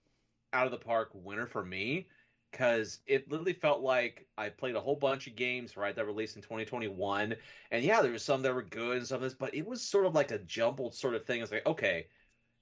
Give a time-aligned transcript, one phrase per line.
[0.54, 2.08] out of the park winner for me
[2.56, 6.14] because it literally felt like I played a whole bunch of games right that were
[6.14, 7.36] released in 2021,
[7.72, 9.82] and yeah, there was some that were good and some of this, but it was
[9.82, 11.42] sort of like a jumbled sort of thing.
[11.42, 12.08] It's like okay,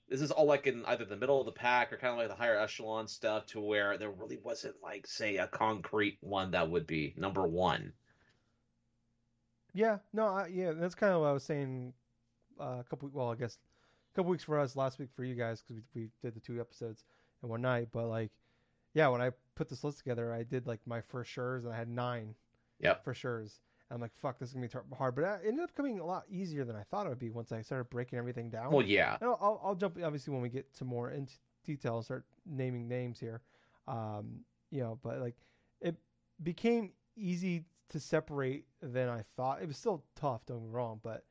[0.10, 2.28] this is all like in either the middle of the pack or kind of like
[2.28, 6.72] the higher echelon stuff to where there really wasn't like say a concrete one that
[6.72, 7.94] would be number one.
[9.76, 11.94] Yeah, no, I, yeah, that's kind of what I was saying
[12.60, 13.12] uh, a couple.
[13.14, 13.60] Well, I guess
[14.12, 16.40] a couple weeks for us, last week for you guys because we, we did the
[16.40, 17.04] two episodes
[17.44, 17.90] in one night.
[17.92, 18.32] But like,
[18.94, 21.78] yeah, when I put this list together, I did like my first sure's and I
[21.78, 22.36] had nine.
[22.80, 23.04] Yep.
[23.04, 23.60] For sure's.
[23.92, 26.24] I'm like, fuck, this is gonna be hard, but it ended up coming a lot
[26.30, 28.72] easier than I thought it would be once I started breaking everything down.
[28.72, 29.18] Well, yeah.
[29.22, 31.34] I'll, I'll, I'll, jump obviously when we get to more into
[31.64, 33.42] detail and start naming names here.
[33.88, 34.40] Um,
[34.72, 35.36] you know, but like
[35.80, 35.96] it
[36.42, 39.62] became easy to separate than I thought.
[39.62, 41.24] It was still tough, don't get me wrong, but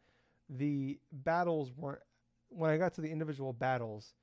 [0.49, 2.01] the battles weren't.
[2.49, 4.15] When I got to the individual battles,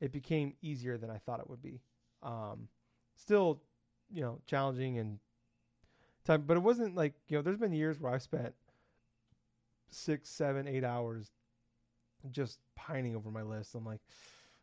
[0.00, 1.80] it became easier than I thought it would be.
[2.22, 2.68] Um,
[3.18, 3.60] still,
[4.10, 5.18] you know, challenging and
[6.24, 7.42] time, but it wasn't like you know.
[7.42, 8.54] There's been years where I've spent
[9.90, 11.30] six, seven, eight hours
[12.30, 13.74] just pining over my list.
[13.74, 14.00] I'm like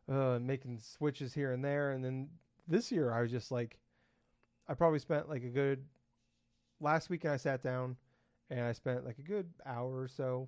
[0.09, 2.29] uh, making switches here and there, and then
[2.68, 3.78] this year I was just like,
[4.68, 5.84] I probably spent like a good
[6.79, 7.34] last weekend.
[7.34, 7.96] I sat down
[8.50, 10.47] and I spent like a good hour or so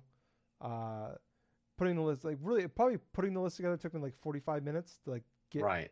[0.60, 1.10] uh,
[1.76, 2.24] putting the list.
[2.24, 5.62] Like really, probably putting the list together took me like 45 minutes to like get
[5.62, 5.90] right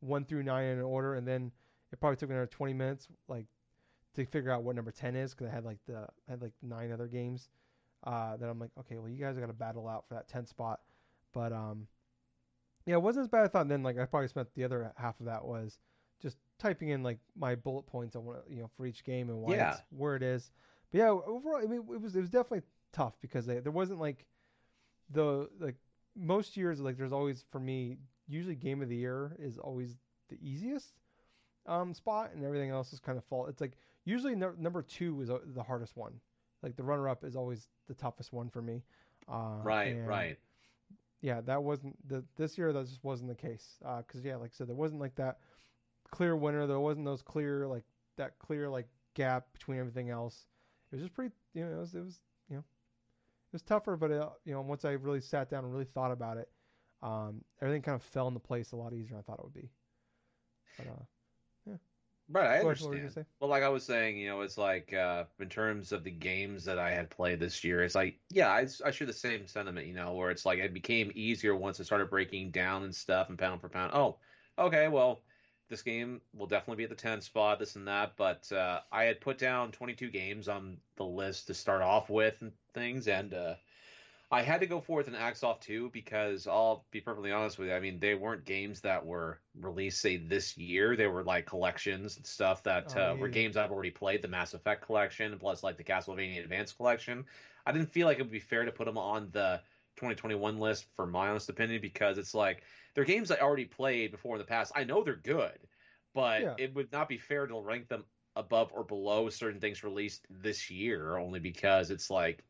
[0.00, 1.52] one through nine in order, and then
[1.96, 3.46] it probably took me another 20 minutes like
[4.14, 6.52] to figure out what number 10 is because I had like the I had like
[6.62, 7.48] nine other games
[8.04, 10.46] uh, that I'm like, okay, well you guys got to battle out for that 10
[10.46, 10.80] spot,
[11.32, 11.86] but um,
[12.84, 13.62] yeah, it wasn't as bad as I thought.
[13.62, 15.78] And then like I probably spent the other half of that was
[16.20, 19.38] just typing in like my bullet points I want you know for each game and
[19.38, 19.72] why yeah.
[19.72, 20.50] it's where it is.
[20.92, 24.00] But yeah, overall, I mean it was it was definitely tough because they, there wasn't
[24.00, 24.26] like
[25.10, 25.76] the like
[26.14, 27.96] most years like there's always for me
[28.26, 29.96] usually game of the year is always
[30.28, 30.92] the easiest
[31.66, 33.46] um, spot, and everything else is kind of fall.
[33.46, 36.12] It's like usually no, number two is uh, the hardest one.
[36.62, 38.82] Like the runner up is always the toughest one for me.
[39.28, 40.38] Uh, right, right.
[41.20, 42.72] Yeah, that wasn't the this year.
[42.72, 43.76] That just wasn't the case.
[43.80, 45.38] Because uh, yeah, like I said, there wasn't like that
[46.10, 46.66] clear winner.
[46.66, 47.84] There wasn't those clear like
[48.16, 50.46] that clear like gap between everything else.
[50.90, 51.34] It was just pretty.
[51.54, 54.52] You know, it was it was you know it was tougher, but it, uh, you
[54.52, 56.48] know once I really sat down and really thought about it,
[57.02, 59.54] um, everything kind of fell into place a lot easier than I thought it would
[59.54, 59.70] be.
[60.78, 61.04] But uh,
[62.28, 63.16] Right, I understand.
[63.40, 66.64] Well, like I was saying, you know, it's like uh, in terms of the games
[66.64, 69.86] that I had played this year, it's like, yeah, I, I share the same sentiment,
[69.86, 73.28] you know, where it's like it became easier once I started breaking down and stuff
[73.28, 73.92] and pound for pound.
[73.94, 74.20] Oh,
[74.58, 75.24] okay, well,
[75.68, 78.16] this game will definitely be at the 10 spot, this and that.
[78.16, 82.40] But uh, I had put down 22 games on the list to start off with
[82.42, 83.56] and things, and uh,
[84.30, 87.68] I had to go forth and Axe Off 2 because I'll be perfectly honest with
[87.68, 87.74] you.
[87.74, 90.96] I mean, they weren't games that were released, say, this year.
[90.96, 93.20] They were like collections and stuff that oh, uh, yeah.
[93.20, 97.24] were games I've already played, the Mass Effect collection, plus like the Castlevania Advance collection.
[97.64, 99.60] I didn't feel like it would be fair to put them on the
[99.96, 102.64] 2021 list, for my honest opinion, because it's like
[102.94, 104.72] they're games I already played before in the past.
[104.74, 105.58] I know they're good,
[106.14, 106.54] but yeah.
[106.58, 110.68] it would not be fair to rank them above or below certain things released this
[110.68, 112.42] year, only because it's like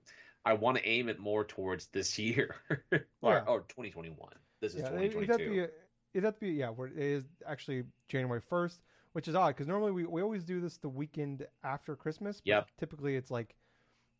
[0.46, 2.54] I want to aim it more towards this year
[2.92, 3.44] or, yeah.
[3.46, 4.16] or 2021.
[4.60, 5.62] This is yeah, 2022.
[5.62, 5.74] It,
[6.14, 6.70] it to be yeah.
[6.70, 8.78] Where it is actually January 1st,
[9.12, 12.40] which is odd because normally we, we always do this the weekend after Christmas.
[12.44, 12.68] Yep.
[12.78, 13.56] Typically it's like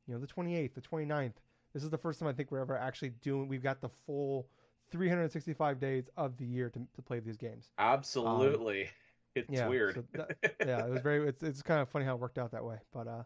[0.08, 1.34] you know the 28th, the 29th.
[1.72, 3.46] This is the first time I think we're ever actually doing.
[3.46, 4.48] We've got the full
[4.90, 7.70] 365 days of the year to, to play these games.
[7.78, 8.84] Absolutely.
[8.84, 8.90] Um,
[9.36, 9.94] it's yeah, weird.
[9.94, 11.28] So that, yeah, it was very.
[11.28, 13.22] It's it's kind of funny how it worked out that way, but uh,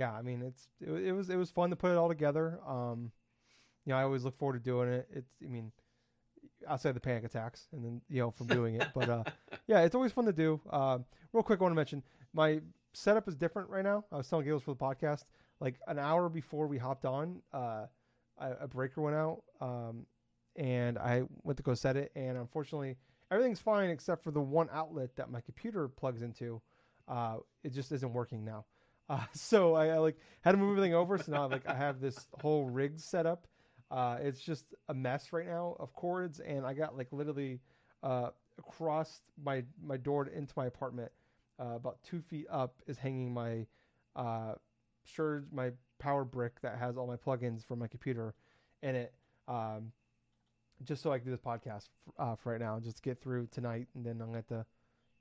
[0.00, 2.58] yeah, I mean, it's it, it, was it was fun to put it all together.
[2.66, 3.12] Um,
[3.84, 5.06] you know, I always look forward to doing it.
[5.12, 5.70] It's I mean,
[6.66, 9.24] outside the panic attacks and then you know from doing it, but uh,
[9.66, 10.58] yeah, it's always fun to do.
[10.70, 11.00] Uh,
[11.34, 12.02] real quick, I want to mention
[12.32, 12.62] my
[12.94, 14.02] setup is different right now.
[14.10, 15.24] I was telling Gales for the podcast,
[15.60, 17.84] like an hour before we hopped on, uh,
[18.38, 20.06] a, a breaker went out, um,
[20.56, 22.96] and I went to go set it, and unfortunately,
[23.30, 26.62] everything's fine except for the one outlet that my computer plugs into.
[27.06, 28.64] Uh, it just isn't working now.
[29.10, 31.18] Uh, so I, I, like had to move everything over.
[31.18, 33.46] So now like I have this whole rig set up.
[33.90, 37.60] Uh, it's just a mess right now of cords, and I got like literally
[38.02, 41.10] uh, across my my door into my apartment,
[41.60, 43.66] uh, about two feet up, is hanging my
[44.14, 44.54] uh,
[45.04, 48.34] Shure my power brick that has all my plugins for my computer
[48.82, 49.12] in it.
[49.48, 49.90] Um,
[50.84, 53.88] just so I can do this podcast uh, for right now, just get through tonight,
[53.96, 54.64] and then I'm gonna have to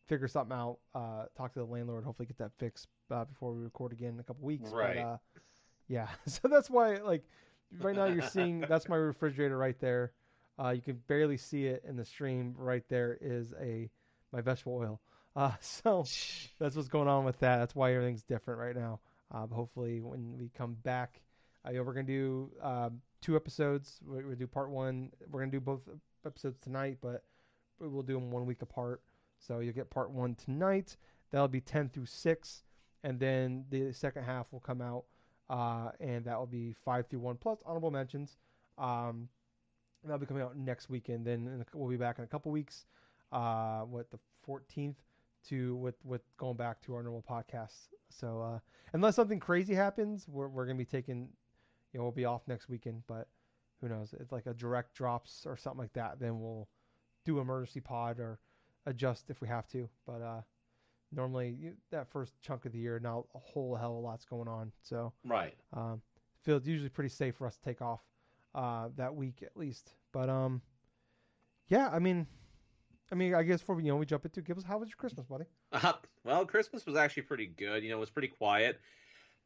[0.06, 0.78] figure something out.
[0.94, 4.20] Uh, talk to the landlord, hopefully get that fixed uh, before we record again in
[4.20, 4.72] a couple weeks.
[4.72, 4.98] Right.
[4.98, 5.18] But, uh,
[5.88, 6.08] yeah.
[6.28, 7.24] So that's why, like,
[7.82, 10.12] right now you're seeing that's my refrigerator right there.
[10.62, 12.54] Uh, you can barely see it in the stream.
[12.58, 13.90] Right there is a
[14.32, 15.02] my vegetable oil.
[15.36, 16.04] Uh, so
[16.60, 17.60] that's what's going on with that.
[17.60, 19.00] That's why everything's different right now.
[19.32, 21.22] Uh, hopefully, when we come back,
[21.64, 24.00] uh, we're gonna do um, two episodes.
[24.06, 25.12] We, we do part one.
[25.30, 25.82] We're gonna do both
[26.26, 27.24] episodes tonight, but
[27.80, 29.02] we'll do them one week apart.
[29.38, 30.98] So you'll get part one tonight.
[31.32, 32.64] That'll be ten through six,
[33.04, 35.06] and then the second half will come out,
[35.50, 38.38] uh, and that will be five through one plus honorable mentions.
[38.78, 39.30] Um,
[40.04, 41.26] that'll be coming out next weekend.
[41.26, 42.86] Then we'll be back in a couple weeks.
[43.32, 44.96] Uh, what the 14th
[45.48, 47.88] to with with going back to our normal podcasts.
[48.10, 48.60] So uh,
[48.94, 51.30] unless something crazy happens, we're we're gonna be taking
[51.94, 53.28] you know, we'll be off next weekend, but
[53.82, 54.14] who knows?
[54.20, 56.20] It's like a direct drops or something like that.
[56.20, 56.68] Then we'll
[57.26, 58.40] do emergency pod or
[58.86, 59.90] adjust if we have to.
[60.06, 60.42] But uh,
[61.12, 64.26] normally you, that first chunk of the year, now a whole hell of a lot's
[64.26, 64.72] going on.
[64.84, 66.02] So right, um,
[66.44, 68.02] feels usually pretty safe for us to take off
[68.56, 69.94] uh, that week at least.
[70.12, 70.62] But um,
[71.68, 72.28] yeah, I mean,
[73.12, 74.90] I mean, I guess before we, you know we jump into, give us how was
[74.90, 75.46] your Christmas, buddy?
[75.72, 77.84] Uh, well, Christmas was actually pretty good.
[77.84, 78.80] You know, it was pretty quiet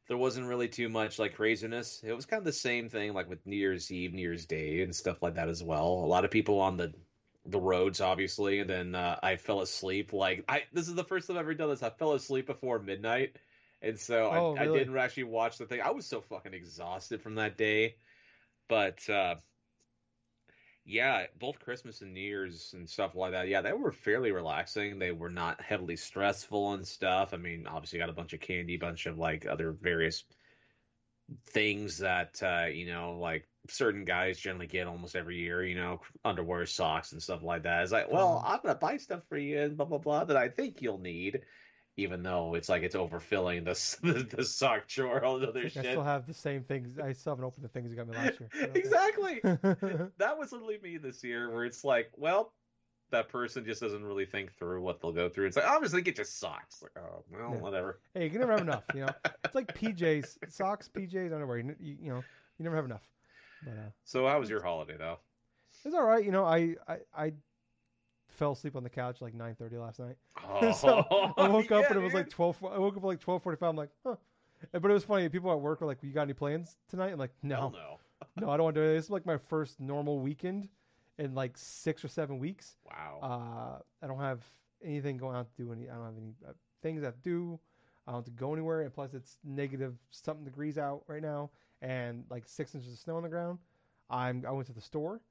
[0.08, 2.02] there wasn't really too much like craziness.
[2.04, 4.82] It was kind of the same thing like with New Year's Eve, New Year's Day,
[4.82, 5.88] and stuff like that as well.
[5.88, 6.94] A lot of people on the
[7.46, 10.14] the roads, obviously, and then uh, I fell asleep.
[10.14, 11.84] Like I, this is the first time I've ever done this.
[11.84, 13.36] I fell asleep before midnight,
[13.82, 14.80] and so oh, I, really?
[14.80, 15.82] I, didn't actually watch the thing.
[15.82, 17.96] I was so fucking exhausted from that day,
[18.70, 19.36] but uh,
[20.86, 23.48] yeah, both Christmas and New Year's and stuff like that.
[23.48, 25.00] Yeah, they were fairly relaxing.
[25.00, 27.34] They were not heavily stressful and stuff.
[27.34, 30.24] I mean, obviously got a bunch of candy, bunch of like other various
[31.48, 35.64] things that uh, you know, like certain guys generally get almost every year.
[35.64, 37.84] You know, underwear, socks, and stuff like that.
[37.84, 38.44] It's like, well.
[38.46, 41.42] I'm gonna buy stuff for you and blah blah blah that I think you'll need
[41.98, 43.74] even though it's like it's overfilling the
[44.14, 45.86] the, the sock drawer, all the other shit.
[45.86, 46.98] I still have the same things.
[47.00, 48.50] I still haven't opened the things you got me last year.
[48.74, 49.40] exactly.
[49.44, 52.54] that was literally me this year, where it's like, well,
[53.12, 55.46] that person just doesn't really think through what they'll go through.
[55.46, 56.82] It's like, obviously, get your socks.
[56.82, 57.60] Like, oh, well, yeah.
[57.60, 58.00] whatever.
[58.14, 58.84] Hey, you can never have enough.
[58.96, 59.10] You know,
[59.46, 61.60] it's like PJs, socks, PJs, underwear.
[61.60, 62.24] You, you, you know,
[62.58, 63.04] you never have enough.
[63.66, 65.20] But, uh, so, how was your holiday though?
[65.86, 66.24] It's all right.
[66.24, 67.34] You know, I I, I
[68.28, 70.16] fell asleep on the couch like 9:30 last night.
[70.46, 72.64] Oh, so I woke up and it was like 12.
[72.66, 73.62] I woke up like 12:45.
[73.70, 74.16] I'm like, huh.
[74.72, 75.28] But it was funny.
[75.30, 78.00] People at work were like, "You got any plans tonight?" I'm like, "No, Hell no,
[78.46, 80.70] no, I don't want to do it." This is like my first normal weekend
[81.18, 82.76] in like six or seven weeks.
[82.86, 83.20] Wow.
[83.22, 84.44] Uh, I don't have
[84.84, 85.90] anything going on to do any.
[85.90, 87.60] I don't have any uh, things I have to do.
[88.08, 91.52] I don't have to go anywhere, and plus it's negative something degrees out right now,
[91.84, 93.60] and like six inches of snow on the ground.
[94.10, 95.22] I'm I went to the store.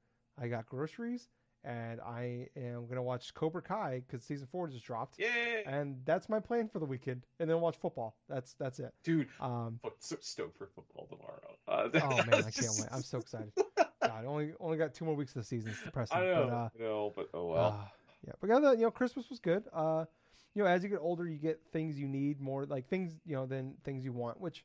[0.40, 1.28] I got groceries
[1.64, 5.16] and I am gonna watch Cobra Kai because season four just dropped.
[5.18, 5.28] Yeah.
[5.66, 8.16] And that's my plan for the weekend, and then watch football.
[8.28, 9.28] That's that's it, dude.
[9.40, 11.56] Um, so stoked for football tomorrow.
[11.68, 12.88] Uh, oh man, I can't wait.
[12.92, 13.52] I'm so excited.
[14.02, 15.70] God, only only got two more weeks of the season.
[15.70, 16.18] It's depressing.
[16.18, 16.46] I know.
[16.46, 17.80] But, uh, no, but oh well.
[17.80, 17.88] Uh,
[18.26, 19.64] yeah, but other, you know, Christmas was good.
[19.72, 20.04] Uh,
[20.54, 23.34] you know, as you get older, you get things you need more, like things you
[23.34, 24.64] know, than things you want, which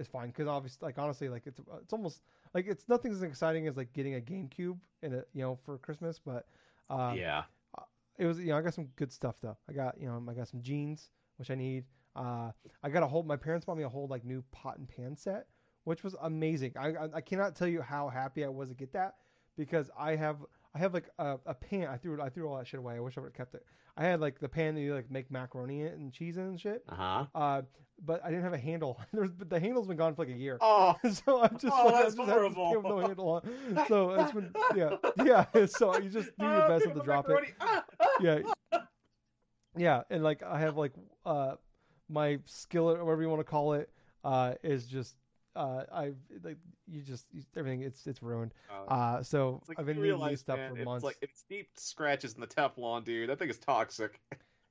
[0.00, 2.22] is fine because obviously, like honestly, like it's it's almost
[2.54, 5.78] like it's nothing as exciting as like getting a GameCube in a you know for
[5.78, 6.46] Christmas, but
[6.88, 7.44] uh, yeah,
[8.18, 9.56] it was you know I got some good stuff though.
[9.68, 11.84] I got you know I got some jeans which I need.
[12.14, 12.50] Uh,
[12.82, 13.22] I got a whole.
[13.22, 15.46] My parents bought me a whole like new pot and pan set,
[15.84, 16.72] which was amazing.
[16.78, 19.14] I I, I cannot tell you how happy I was to get that
[19.56, 20.36] because I have
[20.74, 21.88] I have like a, a pan.
[21.88, 22.94] I threw I threw all that shit away.
[22.94, 23.64] I wish I would have kept it.
[23.96, 26.60] I had like the pan that you like make macaroni in and cheese in and
[26.60, 26.84] shit.
[26.88, 27.26] Uh-huh.
[27.34, 27.62] Uh
[28.04, 29.00] But I didn't have a handle.
[29.12, 30.58] There's, but the handle's been gone for like a year.
[30.60, 30.94] Oh.
[31.12, 32.72] so I'm just oh, like, that's I just horrible.
[32.74, 33.84] Have no handle on.
[33.88, 35.66] So it's been yeah yeah.
[35.66, 37.54] So you just do your best to drop it.
[38.20, 38.40] yeah.
[39.76, 40.92] Yeah, and like I have like
[41.26, 41.54] uh
[42.08, 43.88] my skillet or whatever you want to call it
[44.24, 45.16] uh is just
[45.60, 46.12] uh, I
[46.42, 46.56] like
[46.88, 48.54] you just you, everything it's it's ruined.
[48.70, 48.94] Oh.
[48.94, 50.98] Uh, so like I've been needing new stuff man, for months.
[50.98, 53.28] It's like it's deep scratches in the Teflon, dude.
[53.28, 54.18] That thing is toxic.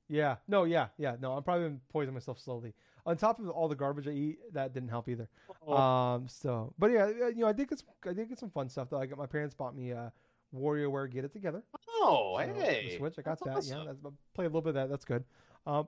[0.08, 1.32] yeah, no, yeah, yeah, no.
[1.32, 2.74] I'm probably poisoning myself slowly.
[3.06, 5.28] on top of all the garbage I eat, that didn't help either.
[5.66, 5.76] Oh.
[5.76, 8.68] Um, so, but yeah, you know, I did get some, I did get some fun
[8.68, 9.00] stuff though.
[9.00, 10.10] I got my parents bought me uh,
[10.54, 11.62] WarioWare Get It Together.
[11.88, 13.74] Oh, so, hey, Switch, I got that's that.
[13.74, 13.78] Awesome.
[13.78, 14.90] Yeah, that's, play a little bit of that.
[14.90, 15.22] That's good.
[15.66, 15.86] Um,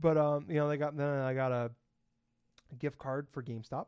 [0.00, 1.70] but um, you know, they got then I got a
[2.78, 3.86] gift card for GameStop.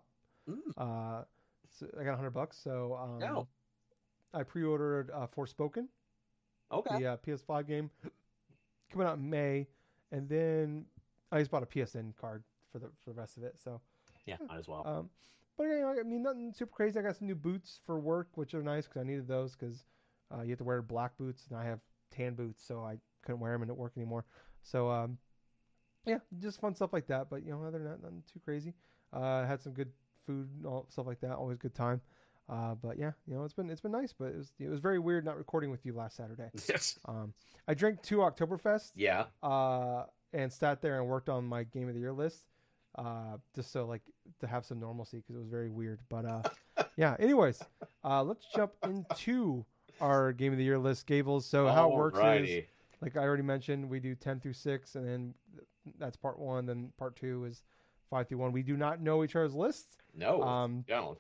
[0.49, 0.57] Mm.
[0.77, 1.25] Uh,
[1.79, 2.59] so I got hundred bucks.
[2.63, 3.49] So um, no.
[4.35, 5.87] I pre-ordered uh, Forspoken.
[6.71, 6.99] Okay.
[6.99, 7.91] The uh, PS5 game
[8.93, 9.67] coming out in May,
[10.13, 10.85] and then
[11.33, 13.57] I just bought a PSN card for the for the rest of it.
[13.63, 13.81] So
[14.27, 14.87] yeah, might as well.
[14.87, 15.11] Um,
[15.57, 16.99] but you know, I mean, nothing super crazy.
[16.99, 19.85] I got some new boots for work, which are nice because I needed those because
[20.33, 23.41] uh, you have to wear black boots, and I have tan boots, so I couldn't
[23.41, 24.25] wear them at work anymore.
[24.63, 25.19] So um,
[26.05, 27.29] yeah, just fun stuff like that.
[27.31, 28.75] But you know, other than that, nothing too crazy.
[29.13, 29.91] Uh, had some good
[30.29, 31.33] food and all stuff like that.
[31.33, 32.01] Always good time.
[32.49, 34.81] Uh, but yeah, you know, it's been it's been nice, but it was it was
[34.81, 36.51] very weird not recording with you last Saturday.
[36.69, 36.99] Yes.
[37.05, 37.35] Um,
[37.67, 38.93] I drank two Oktoberfest.
[38.95, 39.25] Yeah.
[39.43, 42.45] Uh, and sat there and worked on my game of the year list.
[42.95, 44.03] Uh, just so like
[44.41, 46.01] to have some normalcy because it was very weird.
[46.09, 46.43] But uh,
[46.97, 47.17] yeah.
[47.19, 47.63] Anyways,
[48.05, 49.65] uh, let's jump into
[50.01, 51.47] our game of the year list, Gables.
[51.47, 52.65] So how it works is,
[53.01, 55.35] like I already mentioned, we do ten through six, and then
[55.99, 56.67] that's part one.
[56.67, 57.63] Then part two is
[58.11, 58.53] five through one.
[58.53, 59.97] We do not know each other's lists.
[60.15, 60.43] No.
[60.43, 61.19] Um, don't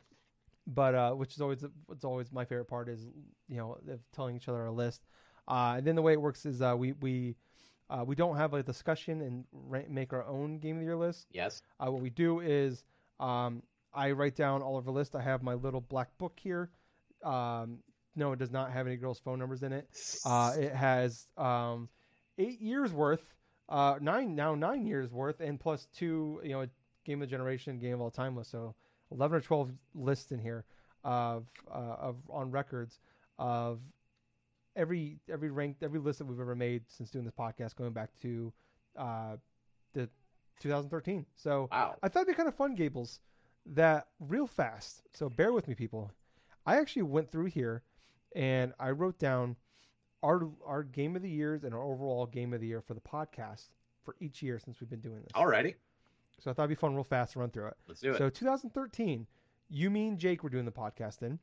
[0.68, 3.08] but uh, which is always what's always my favorite part is
[3.48, 3.78] you know
[4.12, 5.06] telling each other our list.
[5.48, 7.36] Uh, and then the way it works is uh, we we
[7.90, 10.96] uh, we don't have a discussion and ra- make our own game of the year
[10.96, 11.26] list.
[11.32, 11.62] Yes.
[11.80, 12.84] Uh, what we do is
[13.18, 13.62] um,
[13.94, 15.16] I write down all of our list.
[15.16, 16.70] I have my little black book here.
[17.24, 17.78] Um,
[18.14, 19.88] no, it does not have any girls' phone numbers in it.
[20.26, 21.88] Uh, it has um,
[22.36, 23.22] eight years worth,
[23.70, 26.66] uh, nine now nine years worth, and plus two, you know,
[27.08, 28.50] game of the generation, game of all time list.
[28.50, 28.74] So
[29.10, 30.64] 11 or 12 lists in here
[31.04, 33.00] of uh, of on records
[33.38, 33.80] of
[34.76, 38.10] every every ranked every list that we've ever made since doing this podcast going back
[38.22, 38.52] to
[38.96, 39.36] uh,
[39.94, 40.08] the
[40.60, 41.24] 2013.
[41.34, 41.96] So wow.
[42.02, 43.20] I thought it'd be kind of fun, Gables,
[43.66, 45.02] that real fast.
[45.14, 46.12] So bear with me, people.
[46.66, 47.82] I actually went through here
[48.36, 49.56] and I wrote down
[50.22, 53.00] our our game of the years and our overall game of the year for the
[53.00, 53.68] podcast
[54.04, 55.32] for each year since we've been doing this.
[55.34, 55.74] Alrighty.
[56.40, 57.76] So I thought it'd be fun, real fast, to run through it.
[57.86, 58.18] Let's do it.
[58.18, 59.26] So 2013,
[59.68, 61.38] you, me, and Jake were doing the podcast in.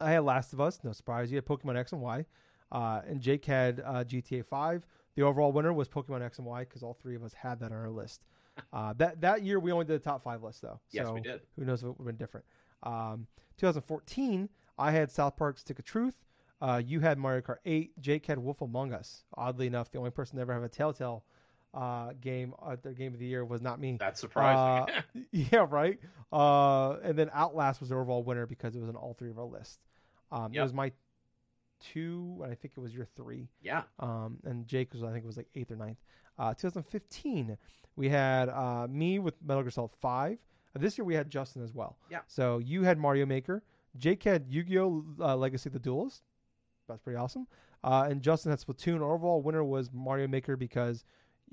[0.00, 1.30] I had Last of Us, no surprise.
[1.30, 2.24] You had Pokemon X and Y,
[2.72, 4.84] uh, and Jake had uh, GTA 5.
[5.14, 7.70] The overall winner was Pokemon X and Y because all three of us had that
[7.72, 8.24] on our list.
[8.70, 10.78] Uh, that that year we only did the top five list though.
[10.90, 11.40] Yes, we did.
[11.56, 12.44] Who knows if it would have been different.
[12.82, 14.46] Um, 2014,
[14.78, 16.16] I had South Park Stick of Truth.
[16.60, 17.98] Uh, you had Mario Kart 8.
[18.02, 19.24] Jake had Wolf Among Us.
[19.38, 21.24] Oddly enough, the only person to ever have a Telltale
[21.74, 23.96] uh, game, uh, their game of the year was not me.
[23.98, 24.94] That's surprising.
[24.94, 25.00] Uh,
[25.32, 25.98] yeah, right.
[26.32, 29.38] Uh, and then Outlast was the overall winner because it was on all three of
[29.38, 29.78] our lists.
[30.30, 30.60] Um, yep.
[30.60, 30.92] It was my
[31.80, 33.48] two, and I think it was your three.
[33.62, 33.82] Yeah.
[33.98, 35.98] Um, and Jake was, I think, it was like eighth or ninth.
[36.38, 37.56] Uh, 2015,
[37.96, 40.38] we had uh, me with Metal Gear Solid 5.
[40.74, 41.96] Uh, this year we had Justin as well.
[42.10, 42.20] Yeah.
[42.26, 43.62] So you had Mario Maker.
[43.98, 45.04] Jake had Yu-Gi-Oh!
[45.20, 46.22] Uh, Legacy of the Duelist.
[46.88, 47.46] That's pretty awesome.
[47.84, 49.00] Uh, and Justin had Splatoon.
[49.00, 51.04] Our overall winner was Mario Maker because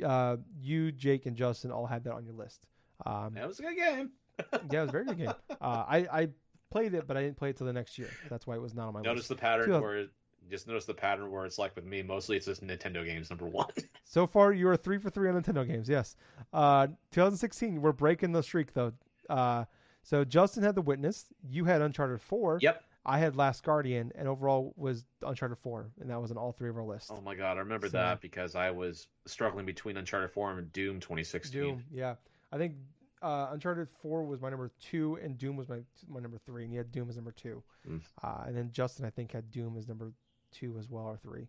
[0.04, 2.66] uh, you, Jake, and Justin all had that on your list.
[3.06, 4.12] Um, that was a good game.
[4.72, 5.34] yeah, it was a very good game.
[5.50, 6.28] Uh, I, I
[6.70, 8.10] played it, but I didn't play it till the next year.
[8.30, 9.30] That's why it was not on my notice list.
[9.30, 10.10] Notice the pattern where it,
[10.50, 12.02] just notice the pattern where it's like with me.
[12.02, 13.30] Mostly, it's just Nintendo games.
[13.30, 13.70] Number one.
[14.04, 15.88] so far, you are three for three on Nintendo games.
[15.88, 16.16] Yes.
[16.54, 18.94] Uh, 2016, we're breaking the streak though.
[19.30, 19.66] Uh,
[20.04, 21.26] so Justin had The Witness.
[21.48, 22.60] You had Uncharted 4.
[22.62, 22.84] Yep.
[23.10, 26.70] I had Last Guardian, and overall was Uncharted 4, and that was on all three
[26.70, 27.10] of our lists.
[27.12, 30.72] Oh my god, I remember so, that because I was struggling between Uncharted 4 and
[30.72, 31.60] Doom 2016.
[31.60, 32.14] Doom, yeah.
[32.52, 32.76] I think
[33.24, 36.72] uh, Uncharted 4 was my number two, and Doom was my my number three, and
[36.72, 37.64] you had Doom as number two.
[37.90, 38.00] Mm.
[38.24, 40.12] Uh, and then Justin, I think, had Doom as number
[40.52, 41.48] two as well, or three.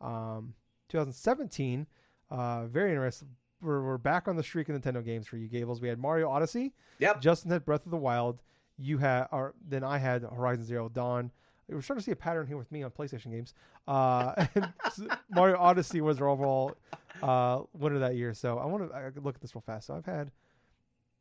[0.00, 0.54] Um,
[0.90, 1.88] 2017,
[2.30, 3.30] uh, very interesting.
[3.60, 5.80] We're, we're back on the streak of Nintendo games for you, Gables.
[5.80, 6.72] We had Mario Odyssey.
[7.00, 7.20] Yep.
[7.20, 8.40] Justin had Breath of the Wild
[8.80, 11.30] you had, or then I had Horizon Zero Dawn.
[11.68, 13.54] We're starting to see a pattern here with me on PlayStation games.
[13.86, 14.46] Uh,
[15.30, 16.74] Mario Odyssey was our overall
[17.22, 18.34] uh, winner that year.
[18.34, 19.86] So I want to look at this real fast.
[19.86, 20.32] So I've had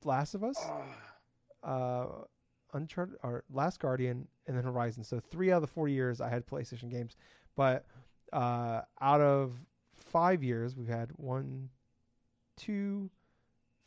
[0.04, 0.58] Last of Us,
[1.64, 2.06] uh,
[2.74, 5.04] Uncharted, or Last Guardian, and then Horizon.
[5.04, 7.16] So three out of the four years I had PlayStation games.
[7.56, 7.86] But
[8.34, 9.54] uh, out of
[9.94, 11.70] five years, we've had one,
[12.58, 13.10] two,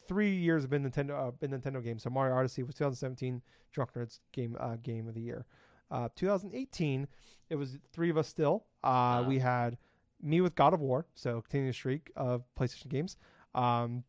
[0.09, 2.03] three years have been Nintendo uh, been Nintendo games.
[2.03, 3.43] So Mario Odyssey was 2017
[3.73, 5.47] Drunk Nerds game uh, game of the year.
[5.91, 7.07] Uh, 2018,
[7.51, 8.65] it was three of us still.
[8.83, 9.77] Uh, We had
[10.23, 13.17] me with God of War, so continuing streak of PlayStation games.
[13.55, 14.05] Um,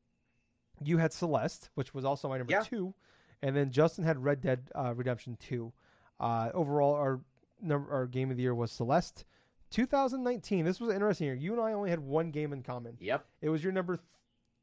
[0.81, 2.61] you had Celeste, which was also my number yeah.
[2.61, 2.93] two,
[3.41, 5.71] and then Justin had Red Dead uh, Redemption 2.
[6.19, 7.19] Uh, overall, our
[7.61, 9.25] number, our game of the year was Celeste.
[9.71, 10.65] 2019.
[10.65, 11.35] This was an interesting year.
[11.35, 12.95] You and I only had one game in common.
[12.99, 13.25] Yep.
[13.41, 13.99] It was your number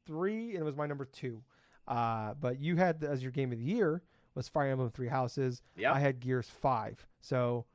[0.05, 1.41] three, and it was my number two.
[1.87, 4.01] Uh, but you had as your game of the year
[4.35, 5.61] was Fire Emblem Three Houses.
[5.75, 5.93] Yeah.
[5.93, 7.05] I had Gears Five.
[7.19, 7.65] So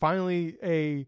[0.00, 1.06] finally a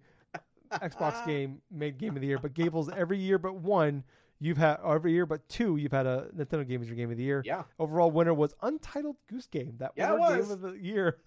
[0.73, 2.39] Xbox game made game of the year.
[2.39, 4.05] But Gables every year but one
[4.39, 7.17] you've had every year but two you've had a Nintendo game as your game of
[7.17, 7.43] the year.
[7.45, 7.63] Yeah.
[7.79, 9.77] Overall winner was Untitled Goose Game.
[9.79, 11.19] That yeah, was game of the year.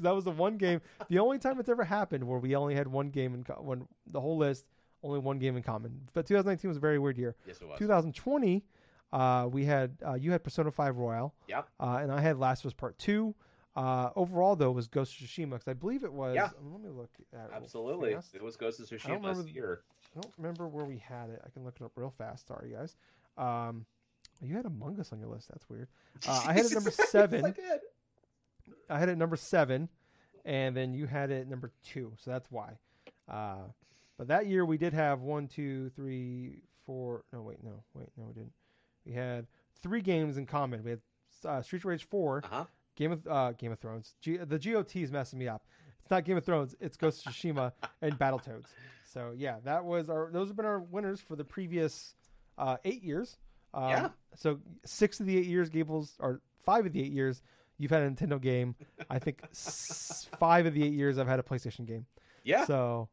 [0.00, 2.88] that was the one game, the only time it's ever happened where we only had
[2.88, 4.66] one game in co- when the whole list
[5.02, 6.00] only one game in common.
[6.14, 7.34] But 2019 was a very weird year.
[7.46, 7.78] Yes, it was.
[7.78, 8.64] 2020,
[9.12, 11.34] uh, we had uh, you had Persona 5 Royal.
[11.48, 11.68] Yep.
[11.80, 13.34] Uh, and I had Last of Us Part Two.
[13.76, 16.34] Uh, overall, though, was Ghost of Tsushima because I believe it was.
[16.34, 16.48] Yeah.
[16.72, 18.34] Let me look at it Absolutely, fast.
[18.34, 19.80] it was Ghost of Tsushima this remember- year.
[20.16, 21.42] I don't remember where we had it.
[21.44, 22.48] I can look it up real fast.
[22.48, 22.96] Sorry, guys.
[23.36, 23.84] Um,
[24.40, 25.48] you had Among Us on your list.
[25.48, 25.88] That's weird.
[26.26, 27.44] Uh, I had it number seven.
[27.44, 27.80] I did.
[28.88, 29.90] I had it number seven,
[30.46, 32.12] and then you had it number two.
[32.18, 32.78] So that's why.
[34.18, 37.24] But that year we did have one, two, three, four.
[37.32, 38.52] No, wait, no, wait, no, we didn't.
[39.04, 39.46] We had
[39.82, 40.82] three games in common.
[40.84, 41.00] We had
[41.44, 42.64] uh, Street Rage Four, Uh huh.
[42.96, 44.14] Game of uh, Game of Thrones.
[44.22, 45.64] G- the GOT is messing me up.
[46.00, 46.74] It's not Game of Thrones.
[46.80, 48.66] It's Ghost of Tsushima and Battletoads.
[49.12, 50.30] So yeah, that was our.
[50.32, 52.14] Those have been our winners for the previous
[52.56, 53.36] uh, eight years.
[53.74, 54.08] Um, Yeah.
[54.36, 57.42] So six of the eight years, Gables, or five of the eight years,
[57.78, 58.74] you've had a Nintendo game.
[59.10, 62.06] I think s- five of the eight years, I've had a PlayStation game.
[62.44, 62.64] Yeah.
[62.64, 63.08] So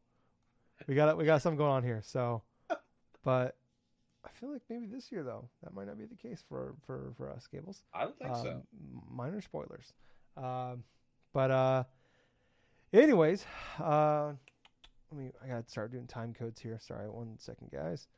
[0.86, 2.02] we got we got something going on here.
[2.04, 2.42] So,
[3.24, 3.56] but
[4.24, 7.12] I feel like maybe this year though that might not be the case for for
[7.16, 7.82] for us, Gables.
[7.92, 8.50] I don't think so.
[8.50, 8.62] Um,
[9.10, 9.92] minor spoilers.
[10.36, 10.84] Um,
[11.32, 11.84] but uh,
[12.92, 13.44] anyways,
[13.82, 14.32] uh,
[15.10, 15.30] let me.
[15.42, 16.78] I gotta start doing time codes here.
[16.80, 18.08] Sorry, one second, guys.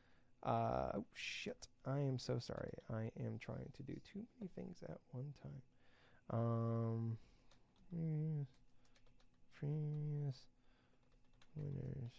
[0.43, 1.67] Uh, oh shit!
[1.85, 2.71] I am so sorry.
[2.93, 5.61] I am trying to do too many things at one time.
[6.29, 7.17] Um,
[9.59, 10.37] previous
[11.55, 12.13] winners.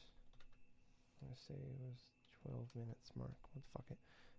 [1.22, 2.04] I say it was
[2.42, 3.30] 12 minutes mark.
[3.52, 3.98] What the fuck it?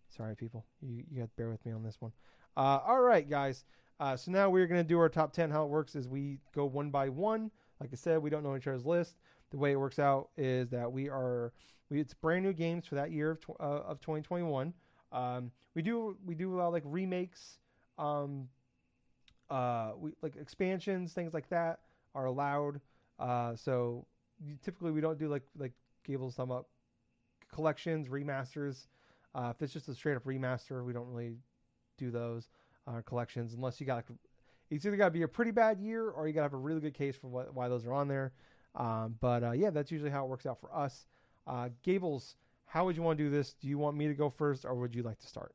[0.09, 0.65] Sorry, people.
[0.81, 2.11] You you got to bear with me on this one.
[2.57, 3.63] Uh, all right, guys.
[3.99, 5.51] Uh, so now we're to do our top 10.
[5.51, 7.51] How it works is we go one by one.
[7.79, 9.15] Like I said, we don't know each other's list.
[9.51, 11.53] The way it works out is that we are
[11.89, 14.73] we it's brand new games for that year of tw- uh, of 2021.
[15.11, 17.57] Um, we do we do allow like remakes,
[17.97, 18.47] um,
[19.49, 21.79] uh, we like expansions, things like that
[22.15, 22.79] are allowed.
[23.19, 24.05] Uh, so
[24.63, 25.73] typically we don't do like like
[26.09, 26.67] Gables sum up
[27.53, 28.87] collections, remasters.
[29.35, 31.35] Uh, if it's just a straight up remaster, we don't really
[31.99, 32.49] do those
[32.87, 34.03] uh, collections unless you got.
[34.71, 36.57] It's either got to be a pretty bad year or you got to have a
[36.57, 38.31] really good case for what, why those are on there.
[38.75, 41.05] Um, but uh, yeah, that's usually how it works out for us.
[41.45, 43.53] Uh, Gables, how would you want to do this?
[43.53, 45.53] Do you want me to go first or would you like to start?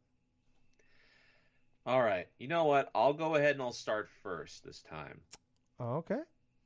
[1.84, 2.28] All right.
[2.38, 2.90] You know what?
[2.94, 5.20] I'll go ahead and I'll start first this time.
[5.80, 6.20] Okay.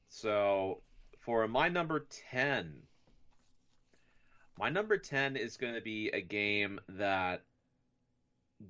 [0.08, 0.82] So
[1.20, 2.82] for my number 10,
[4.58, 7.42] my number 10 is going to be a game that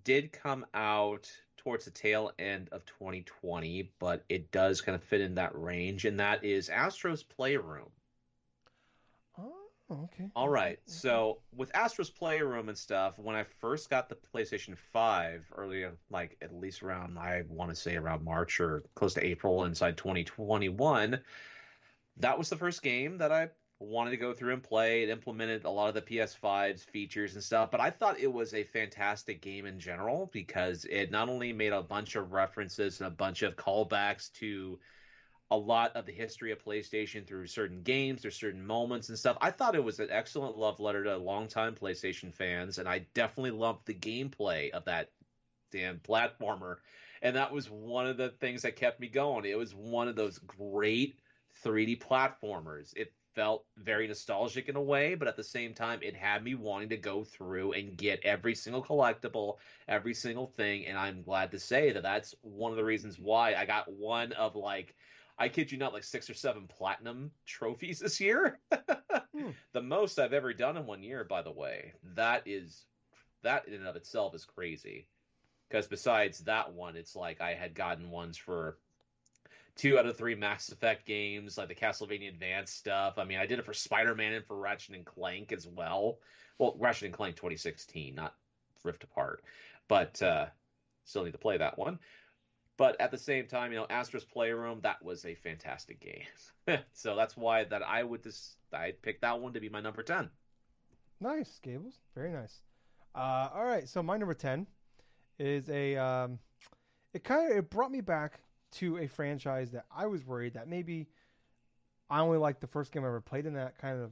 [0.05, 5.21] did come out towards the tail end of 2020, but it does kind of fit
[5.21, 7.89] in that range, and that is Astro's Playroom.
[9.39, 9.55] Oh,
[9.91, 10.31] okay.
[10.37, 10.79] All right.
[10.87, 16.37] So with Astro's Playroom and stuff, when I first got the PlayStation 5 earlier, like
[16.43, 21.19] at least around, I want to say around March or close to April inside 2021,
[22.19, 23.49] that was the first game that I
[23.81, 25.03] wanted to go through and play.
[25.03, 28.55] It implemented a lot of the PS5's features and stuff, but I thought it was
[28.55, 33.07] a fantastic game in general because it not only made a bunch of references and
[33.07, 34.79] a bunch of callbacks to
[35.51, 39.39] a lot of the history of PlayStation through certain games, or certain moments and stuff.
[39.41, 43.53] I thought it was an excellent love letter to longtime PlayStation fans, and I definitely
[43.53, 45.11] loved the gameplay of that
[45.73, 46.77] damn platformer.
[47.23, 49.45] And that was one of the things that kept me going.
[49.45, 51.19] It was one of those great
[51.65, 52.93] 3D platformers.
[52.95, 56.55] It felt very nostalgic in a way, but at the same time, it had me
[56.55, 60.87] wanting to go through and get every single collectible, every single thing.
[60.87, 64.33] And I'm glad to say that that's one of the reasons why I got one
[64.33, 64.95] of like
[65.39, 68.59] I kid you not, like six or seven platinum trophies this year.
[69.37, 69.51] Hmm.
[69.73, 71.93] The most I've ever done in one year, by the way.
[72.15, 72.87] That is
[73.43, 75.07] that in and of itself is crazy.
[75.69, 78.79] Because besides that one, it's like I had gotten ones for
[79.79, 83.15] two out of three Mass Effect games, like the Castlevania Advance stuff.
[83.17, 86.19] I mean, I did it for Spider Man and for Ratchet and Clank as well.
[86.59, 88.35] Well, Ratchet and Clank 2016, not
[88.85, 89.45] Rift Apart,
[89.87, 90.47] but uh,
[91.05, 91.99] still need to play that one.
[92.77, 96.79] But at the same time, you know, Astro's Playroom, that was a fantastic game.
[96.93, 100.03] so that's why that I would just I picked that one to be my number
[100.03, 100.29] ten.
[101.21, 101.95] Nice, Gables.
[102.15, 102.61] Very nice.
[103.15, 104.67] Uh, all right, so my number ten
[105.39, 105.97] is a.
[105.97, 106.39] Um,
[107.15, 108.41] it kind of it brought me back
[108.73, 111.09] to a franchise that I was worried that maybe
[112.11, 114.11] I only liked the first game I ever played in that kind of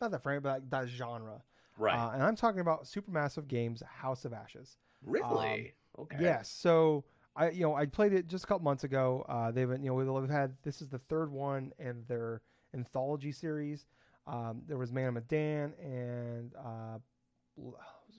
[0.00, 1.42] not that franchise, but like that genre.
[1.78, 1.96] Right.
[1.96, 4.76] Uh, and I'm talking about Supermassive Games House of Ashes.
[5.04, 5.74] Really?
[5.98, 6.16] Um, okay.
[6.20, 6.48] Yes.
[6.48, 7.04] So
[7.34, 9.24] I, you know, I played it just a couple months ago.
[9.28, 12.42] Uh, they've, you know, we've had this is the third one in their
[12.74, 13.86] anthology series.
[14.26, 16.98] Um, there was Man of Medan and uh,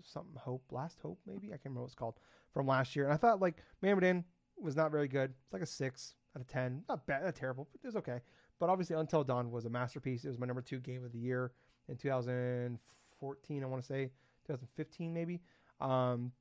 [0.03, 2.15] something Hope, Last Hope, maybe I can't remember what it's called
[2.53, 3.05] from last year.
[3.05, 4.23] And I thought like Man of Medan
[4.63, 5.33] was not very good.
[5.43, 6.83] It's like a six out of ten.
[6.89, 8.19] Not bad, not terrible, but it was okay.
[8.59, 10.25] But obviously, Until Dawn was a masterpiece.
[10.25, 11.51] It was my number two game of the year
[11.89, 13.63] in 2014.
[13.63, 14.11] I want to say
[14.47, 15.41] 2015 maybe.
[15.79, 16.31] Um,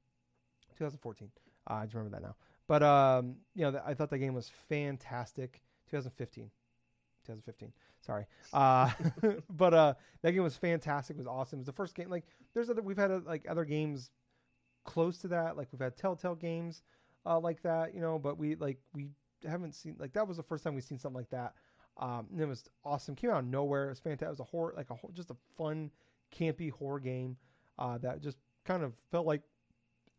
[0.78, 1.30] 2014.
[1.68, 2.36] Uh, I just remember that now.
[2.68, 5.62] But um, you know, I thought that game was fantastic.
[5.90, 6.50] 2015.
[7.26, 7.72] 2015.
[8.00, 8.24] Sorry.
[8.52, 8.90] Uh,
[9.50, 11.16] but uh, that game was fantastic.
[11.16, 11.58] It was awesome.
[11.58, 12.08] It was the first game.
[12.08, 12.24] Like,
[12.54, 12.82] there's other.
[12.82, 14.10] We've had uh, like other games
[14.84, 15.56] close to that.
[15.56, 16.82] Like we've had Telltale games
[17.26, 17.94] uh, like that.
[17.94, 19.08] You know, but we like we
[19.46, 21.54] haven't seen like that was the first time we've seen something like that.
[21.98, 23.14] Um, and it was awesome.
[23.14, 23.86] Came out of nowhere.
[23.86, 24.26] It was fantastic.
[24.26, 25.90] It was a horror, like a just a fun,
[26.34, 27.36] campy horror game
[27.78, 29.42] uh, that just kind of felt like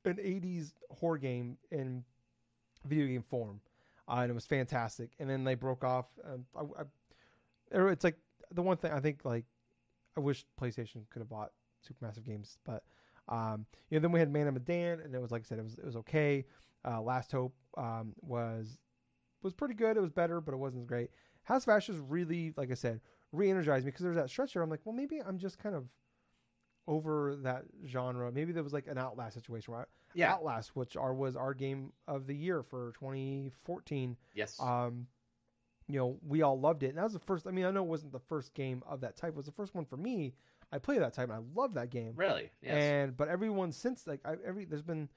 [0.06, 2.04] an '80s horror game in
[2.86, 3.60] video game form,
[4.08, 5.12] uh, and it was fantastic.
[5.20, 6.06] And then they broke off.
[6.26, 8.18] Um, I, I, it's like
[8.52, 9.46] the one thing I think like
[10.16, 11.52] I wish PlayStation could have bought
[11.88, 12.84] Supermassive Games, but
[13.30, 15.60] um, you know then we had Man of Medan, and it was like I said,
[15.60, 16.46] it was it was okay.
[16.88, 18.78] Uh, Last Hope um, was
[19.44, 19.98] was pretty good.
[19.98, 21.10] It was better, but it wasn't as great.
[21.44, 23.00] House of Ashes really, like I said,
[23.32, 24.64] re-energized me because there was that stretch there.
[24.64, 25.86] I'm like, well, maybe I'm just kind of
[26.88, 28.32] over that genre.
[28.32, 29.86] Maybe there was like an Outlast situation, right?
[30.14, 30.34] Yeah.
[30.34, 34.18] Outlast, which our was our game of the year for 2014.
[34.34, 34.60] Yes.
[34.60, 35.08] Um,
[35.88, 36.90] you know, we all loved it.
[36.90, 37.48] And that was the first.
[37.48, 39.30] I mean, I know it wasn't the first game of that type.
[39.30, 40.34] It was the first one for me.
[40.72, 42.14] I played that type, and I love that game.
[42.16, 42.52] Really?
[42.62, 42.76] Yes.
[42.76, 45.08] And but everyone since like I, every there's been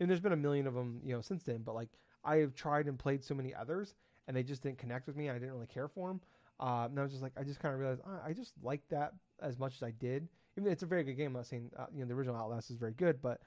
[0.00, 1.62] and there's been a million of them, you know, since then.
[1.64, 1.88] But like
[2.24, 3.94] I have tried and played so many others,
[4.26, 5.28] and they just didn't connect with me.
[5.28, 6.20] And I didn't really care for them.
[6.60, 8.82] Uh, and I was just like, I just kind of realized oh, I just like
[8.90, 10.28] that as much as I did.
[10.56, 11.28] Even it's a very good game.
[11.28, 13.40] I'm not saying uh, you know the original Outlast is very good, but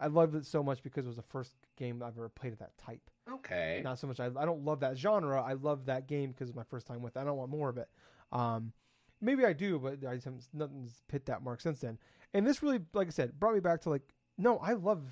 [0.00, 2.58] I loved it so much because it was the first game I've ever played of
[2.58, 3.00] that type.
[3.30, 3.80] Okay.
[3.82, 4.20] Not so much.
[4.20, 5.42] I, I don't love that genre.
[5.42, 7.20] I love that game because it's my first time with it.
[7.20, 7.88] I don't want more of it.
[8.32, 8.72] Um,
[9.20, 11.98] maybe I do, but I just nothing's hit that mark since then.
[12.34, 14.02] And this really, like I said, brought me back to like,
[14.38, 15.02] no, I love,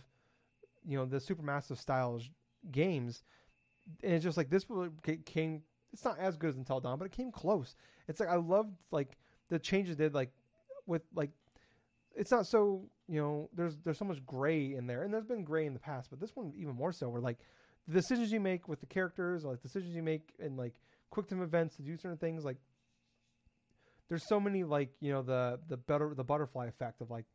[0.86, 2.20] you know, the supermassive style
[2.70, 3.22] games
[4.02, 4.66] and it's just like this
[5.24, 5.62] came.
[5.92, 7.76] It's not as good as Until Dawn, but it came close.
[8.08, 9.16] It's like I loved like
[9.48, 10.32] the changes they did like
[10.86, 11.30] with like
[12.16, 15.44] it's not so you know there's there's so much gray in there, and there's been
[15.44, 17.08] gray in the past, but this one even more so.
[17.08, 17.38] Where like
[17.86, 20.74] the decisions you make with the characters, or like decisions you make in like
[21.10, 22.56] quick time events to do certain things, like
[24.08, 27.26] there's so many like you know the the better the butterfly effect of like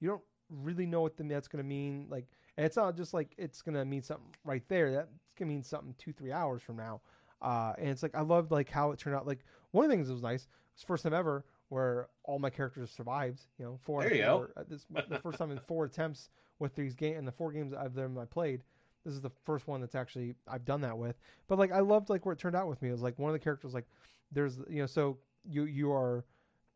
[0.00, 3.14] you don't really know what the, that's going to mean like and it's not just
[3.14, 6.76] like it's to mean something right there that's to mean something two three hours from
[6.76, 7.00] now
[7.42, 9.96] uh, and it's like i loved like how it turned out like one of the
[9.96, 13.78] things that was nice was first time ever where all my characters survived you know
[13.82, 14.64] four there you four, go.
[14.68, 17.94] this the first time in four attempts with these game and the four games i've
[17.94, 18.62] them i played
[19.06, 21.14] this is the first one that's actually I've done that with.
[21.46, 22.88] But like I loved like where it turned out with me.
[22.88, 23.86] It was like one of the characters like
[24.32, 25.16] there's you know so
[25.48, 26.24] you you are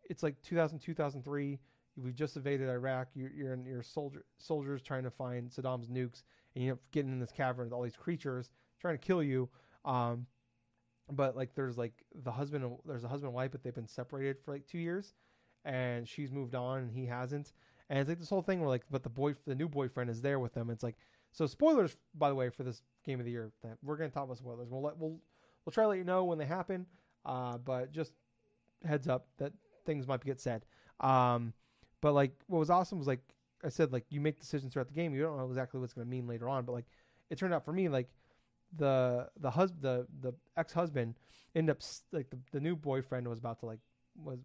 [0.09, 1.59] it's like 2000 2003
[2.03, 3.09] we've just invaded Iraq.
[3.15, 6.23] You're, you're in your soldier soldiers trying to find Saddam's nukes,
[6.55, 9.49] and you are getting in this cavern with all these creatures trying to kill you.
[9.85, 10.27] Um,
[11.13, 14.37] but like there's like the husband there's a husband and wife, but they've been separated
[14.45, 15.15] for like two years,
[15.65, 17.53] and she's moved on and he hasn't.
[17.89, 20.23] And it's like this whole thing where like, but the boy, the new boyfriend is
[20.23, 20.71] there with them.
[20.71, 20.97] It's like,
[21.33, 23.51] so spoilers, by the way, for this game of the year.
[23.63, 24.69] That we're gonna talk about spoilers.
[24.71, 25.19] We'll let we'll
[25.65, 26.87] we'll try to let you know when they happen.
[27.27, 28.13] Uh, but just
[28.85, 29.53] heads up that
[29.85, 30.65] things might get said.
[31.01, 31.53] Um,
[32.01, 33.21] but like what was awesome was like
[33.65, 35.15] I said, like you make decisions throughout the game.
[35.15, 36.87] You don't know exactly what's going to mean later on, but like
[37.29, 38.09] it turned out for me, like
[38.77, 41.15] the the husband, the the ex husband
[41.55, 41.83] ended up
[42.13, 43.81] like the, the new boyfriend was about to like
[44.23, 44.39] was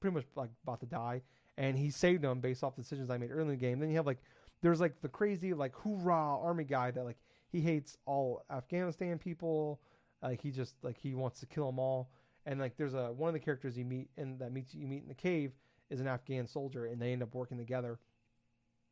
[0.00, 1.22] pretty much like about to die,
[1.56, 3.80] and he saved him based off the decisions I made early in the game.
[3.80, 4.22] Then you have like
[4.62, 7.18] there's like the crazy like hoorah army guy that like
[7.50, 9.80] he hates all Afghanistan people.
[10.22, 12.10] Like he just like he wants to kill them all.
[12.46, 15.02] And like there's a one of the characters you meet and that meets you meet
[15.02, 15.52] in the cave
[15.90, 17.98] is an Afghan soldier, and they end up working together.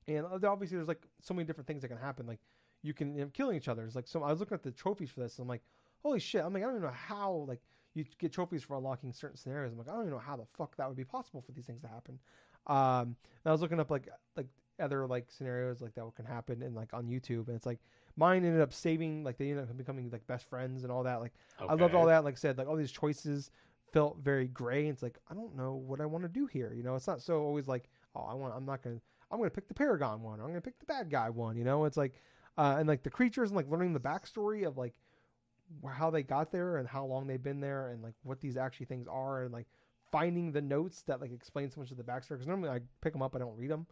[0.09, 2.27] And obviously, there's like so many different things that can happen.
[2.27, 2.41] Like
[2.83, 3.85] you can end up killing each other.
[3.85, 4.23] It's like so.
[4.23, 5.63] I was looking at the trophies for this, and I'm like,
[6.03, 6.45] holy shit!
[6.45, 7.61] I'm like, I don't even know how like
[7.95, 9.73] you get trophies for unlocking certain scenarios.
[9.73, 11.67] I'm like, I don't even know how the fuck that would be possible for these
[11.67, 12.19] things to happen.
[12.67, 14.47] Um, and I was looking up like like
[14.79, 17.79] other like scenarios like that can happen and like on YouTube, and it's like
[18.17, 21.21] mine ended up saving like they ended up becoming like best friends and all that.
[21.21, 21.71] Like okay.
[21.71, 22.25] I loved all that.
[22.25, 23.51] Like I said, like all these choices
[23.92, 24.88] felt very gray.
[24.88, 26.72] It's like I don't know what I want to do here.
[26.75, 29.51] You know, it's not so always like oh I want I'm not gonna I'm gonna
[29.51, 30.40] pick the Paragon one.
[30.40, 31.57] I'm gonna pick the bad guy one.
[31.57, 32.22] You know, it's like
[32.59, 34.94] uh, and like the creatures and like learning the backstory of like
[35.88, 38.87] how they got there and how long they've been there and like what these actually
[38.87, 39.66] things are and like
[40.11, 42.31] finding the notes that like explain so much of the backstory.
[42.31, 43.87] Because normally I pick them up, I don't read them.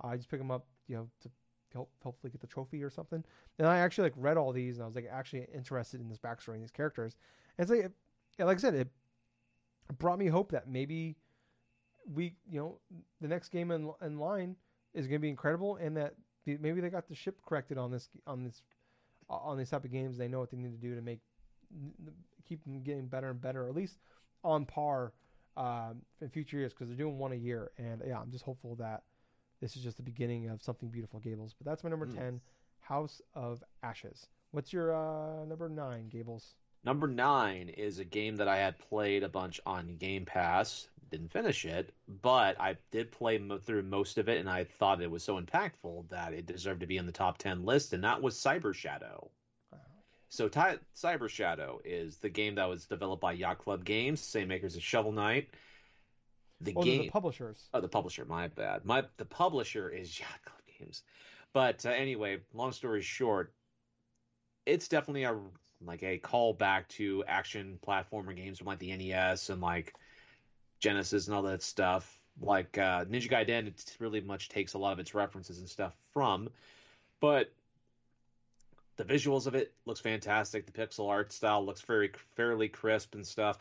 [0.00, 1.30] I just pick them up, you know, to
[1.72, 3.22] help hopefully get the trophy or something.
[3.58, 6.18] And I actually like read all these, and I was like actually interested in this
[6.18, 7.16] backstory and these characters.
[7.56, 7.90] And it's like,
[8.46, 8.88] like I said, it
[9.96, 11.16] brought me hope that maybe
[12.12, 12.78] we, you know,
[13.20, 14.56] the next game in, in line
[14.94, 16.14] is going to be incredible, and that
[16.46, 18.62] maybe they got the ship corrected on this on this
[19.28, 20.16] on these type of games.
[20.16, 21.20] They know what they need to do to make
[22.48, 23.98] keep them getting better and better, or at least
[24.44, 25.12] on par
[25.56, 27.70] um, in future years because they're doing one a year.
[27.78, 29.02] And yeah, I'm just hopeful that
[29.60, 31.54] this is just the beginning of something beautiful, Gables.
[31.58, 32.14] But that's my number mm.
[32.14, 32.40] ten,
[32.80, 34.28] House of Ashes.
[34.52, 36.54] What's your uh, number nine, Gables?
[36.84, 40.88] Number nine is a game that I had played a bunch on Game Pass.
[41.10, 45.00] Didn't finish it, but I did play mo- through most of it, and I thought
[45.00, 48.04] it was so impactful that it deserved to be in the top ten list, and
[48.04, 49.30] that was Cyber Shadow.
[50.28, 54.48] So, Ty- Cyber Shadow is the game that was developed by Yacht Club Games, same
[54.48, 55.48] makers as Shovel Knight.
[56.60, 57.68] The oh, game, the publishers.
[57.72, 58.24] Oh, the publisher.
[58.24, 58.84] My bad.
[58.84, 61.02] My the publisher is Yacht Club Games.
[61.54, 63.54] But uh, anyway, long story short,
[64.66, 65.34] it's definitely a
[65.84, 69.94] like a callback to action platformer games from like the NES and like
[70.80, 72.18] Genesis and all that stuff.
[72.40, 75.92] Like uh, Ninja Gaiden, it really much takes a lot of its references and stuff
[76.12, 76.50] from,
[77.20, 77.50] but
[78.96, 80.66] the visuals of it looks fantastic.
[80.66, 83.58] The pixel art style looks very fairly crisp and stuff.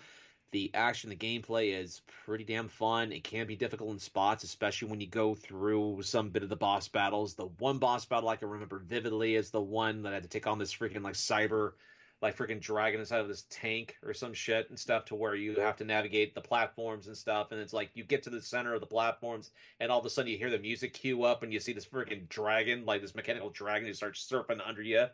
[0.51, 3.11] The action, the gameplay is pretty damn fun.
[3.11, 6.55] It can be difficult in spots, especially when you go through some bit of the
[6.55, 7.35] boss battles.
[7.35, 10.29] The one boss battle I can remember vividly is the one that I had to
[10.29, 11.73] take on this freaking like cyber
[12.21, 15.55] like freaking dragging inside of this tank or some shit and stuff to where you
[15.55, 17.51] have to navigate the platforms and stuff.
[17.51, 20.09] And it's like you get to the center of the platforms and all of a
[20.09, 23.13] sudden you hear the music cue up and you see this freaking dragon like this
[23.13, 25.05] mechanical dragon who starts surfing under you.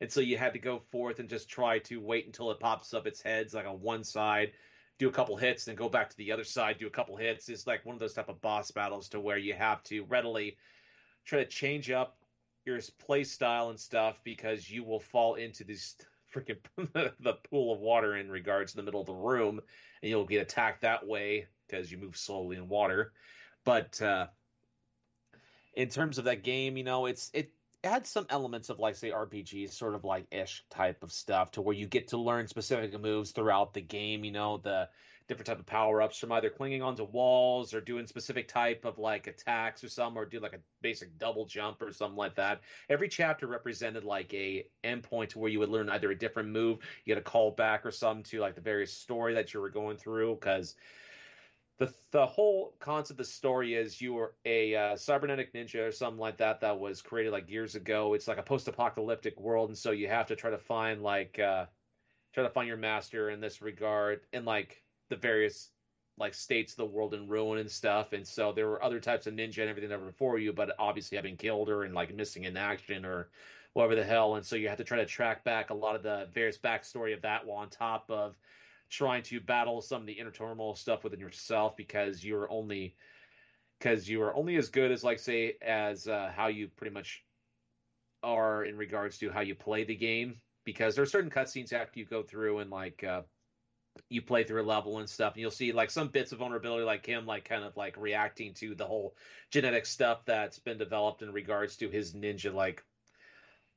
[0.00, 2.94] And so you had to go forth and just try to wait until it pops
[2.94, 4.52] up its heads like on one side
[4.98, 7.48] do a couple hits then go back to the other side do a couple hits.
[7.48, 10.56] It's like one of those type of boss battles to where you have to readily
[11.24, 12.18] try to change up
[12.64, 15.96] your play style and stuff because you will fall into these
[16.32, 16.58] freaking
[17.20, 19.60] the pool of water in regards to the middle of the room,
[20.02, 23.12] and you'll get attacked that way because you move slowly in water.
[23.64, 24.26] But uh,
[25.74, 27.52] in terms of that game, you know, it's it
[27.84, 31.62] had some elements of like say RPG sort of like ish type of stuff to
[31.62, 34.24] where you get to learn specific moves throughout the game.
[34.24, 34.88] You know, the
[35.32, 38.98] different type of power ups from either clinging onto walls or doing specific type of
[38.98, 42.60] like attacks or some or do like a basic double jump or something like that.
[42.90, 46.80] Every chapter represented like a endpoint to where you would learn either a different move,
[47.04, 49.70] you get a call back or some to like the various story that you were
[49.70, 50.74] going through because
[51.78, 55.92] the the whole concept of the story is you were a uh, cybernetic ninja or
[55.92, 58.12] something like that that was created like years ago.
[58.12, 61.64] It's like a post-apocalyptic world, and so you have to try to find like uh,
[62.34, 65.70] try to find your master in this regard, and like the various
[66.18, 68.12] like states of the world in ruin and stuff.
[68.12, 70.74] And so there were other types of ninja and everything that were before you, but
[70.78, 73.28] obviously having killed her and like missing in action or
[73.74, 74.36] whatever the hell.
[74.36, 77.14] And so you have to try to track back a lot of the various backstory
[77.14, 78.36] of that while on top of
[78.90, 82.94] trying to battle some of the inner turmoil stuff within yourself because you're only
[83.78, 87.24] because you are only as good as like say as uh, how you pretty much
[88.22, 91.98] are in regards to how you play the game because there are certain cutscenes after
[91.98, 93.22] you go through and like uh,
[94.08, 96.84] you play through a level and stuff and you'll see like some bits of vulnerability
[96.84, 99.14] like him like kind of like reacting to the whole
[99.50, 102.82] genetic stuff that's been developed in regards to his ninja like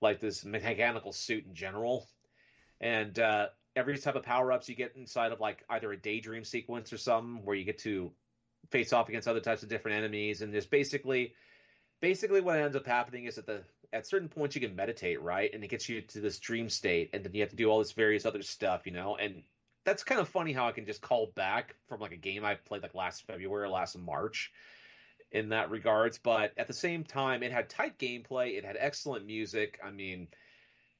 [0.01, 2.07] like this mechanical suit in general.
[2.79, 6.43] And uh every type of power ups you get inside of like either a daydream
[6.43, 8.11] sequence or something where you get to
[8.71, 11.33] face off against other types of different enemies and there's basically
[12.01, 13.61] basically what ends up happening is that the
[13.93, 15.53] at certain points you can meditate right?
[15.53, 17.79] And it gets you to this dream state and then you have to do all
[17.79, 19.15] this various other stuff you know?
[19.15, 19.43] And
[19.85, 22.55] that's kind of funny how I can just call back from like a game I
[22.55, 24.51] played like last February or last March
[25.31, 26.17] in that regards.
[26.17, 28.57] But at the same time, it had tight gameplay.
[28.57, 29.79] It had excellent music.
[29.83, 30.27] I mean,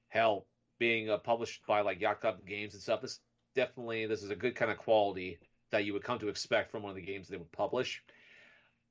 [0.08, 0.46] hell,
[0.78, 3.20] being uh, published by like Club Games and stuff, this
[3.56, 5.40] definitely this is a good kind of quality
[5.72, 8.04] that you would come to expect from one of the games they would publish.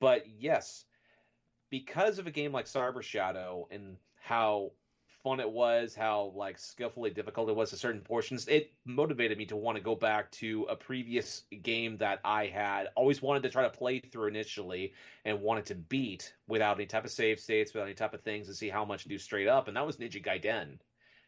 [0.01, 0.85] But yes,
[1.71, 4.73] because of a game like Cyber Shadow and how
[5.25, 9.47] fun it was, how like skillfully difficult it was to certain portions, it motivated me
[9.47, 13.49] to want to go back to a previous game that I had always wanted to
[13.49, 14.93] try to play through initially
[15.25, 18.47] and wanted to beat without any type of save states, without any type of things
[18.47, 20.79] to see how much do straight up, and that was Ninja Gaiden.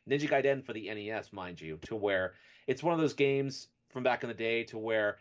[0.09, 2.35] Ninja Gaiden for the NES, mind you, to where
[2.67, 5.17] it's one of those games from back in the day to where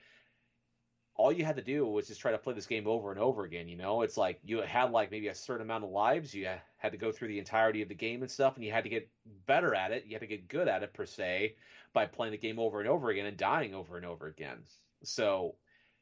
[1.18, 3.46] all you had to do was just try to play this game over and over
[3.46, 3.70] again.
[3.70, 6.34] You know, it's like you had like maybe a certain amount of lives.
[6.34, 8.84] You had to go through the entirety of the game and stuff, and you had
[8.84, 9.10] to get
[9.46, 10.06] better at it.
[10.06, 11.56] You had to get good at it per se
[11.94, 14.58] by playing the game over and over again and dying over and over again.
[15.04, 15.56] So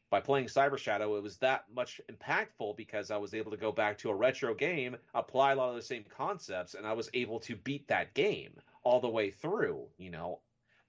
[0.09, 3.71] by playing Cyber Shadow, it was that much impactful because I was able to go
[3.71, 7.09] back to a retro game, apply a lot of the same concepts, and I was
[7.13, 10.39] able to beat that game all the way through, you know,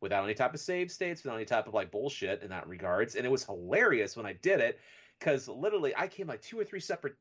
[0.05, 3.17] without any type of save states, without any type of like bullshit in that regards.
[3.17, 4.79] And it was hilarious when I did it
[5.19, 7.15] because literally I came like two or three separate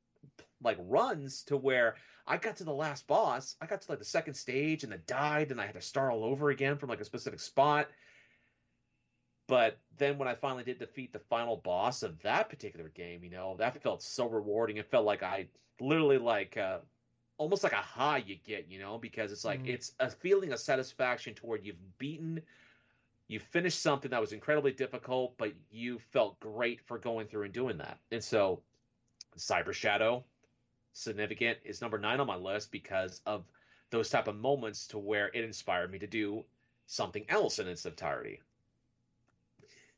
[0.62, 1.96] like runs to where
[2.28, 3.56] I got to the last boss.
[3.62, 6.12] I got to like the second stage and then died and I had to start
[6.12, 7.88] all over again from like a specific spot.
[9.48, 13.30] But then when I finally did defeat the final boss of that particular game, you
[13.30, 14.76] know, that felt so rewarding.
[14.76, 15.48] It felt like I
[15.80, 16.80] literally like uh,
[17.38, 19.70] almost like a high you get, you know, because it's like mm.
[19.70, 22.42] it's a feeling of satisfaction toward you've beaten
[23.28, 27.54] you finished something that was incredibly difficult, but you felt great for going through and
[27.54, 27.98] doing that.
[28.12, 28.62] And so
[29.38, 30.24] Cyber Shadow,
[30.94, 33.46] significant, is number nine on my list because of
[33.90, 36.44] those type of moments to where it inspired me to do
[36.86, 38.42] something else in its entirety.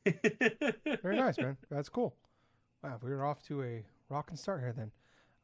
[1.01, 1.57] Very nice, man.
[1.71, 2.15] That's cool.
[2.83, 4.91] Wow, we are off to a rocking start here then.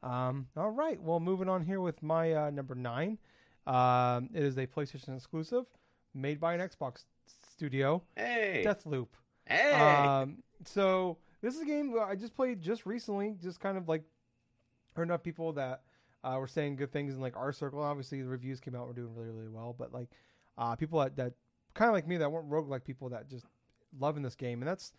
[0.02, 3.18] Um, all right, well, moving on here with my uh, number nine.
[3.66, 5.66] Um, it is a PlayStation exclusive,
[6.14, 7.04] made by an Xbox
[7.52, 8.02] studio.
[8.16, 9.08] Hey, Deathloop.
[9.46, 9.72] Hey.
[9.72, 13.36] Um, so this is a game I just played just recently.
[13.42, 14.02] Just kind of like
[14.94, 15.82] heard enough people that
[16.24, 17.80] uh, were saying good things in like our circle.
[17.82, 18.86] Obviously, the reviews came out.
[18.86, 20.08] We're doing really really well, but like
[20.58, 21.32] uh, people that, that
[21.74, 23.46] kind of like me that weren't rogue like people that just
[23.98, 24.92] loving this game, and that's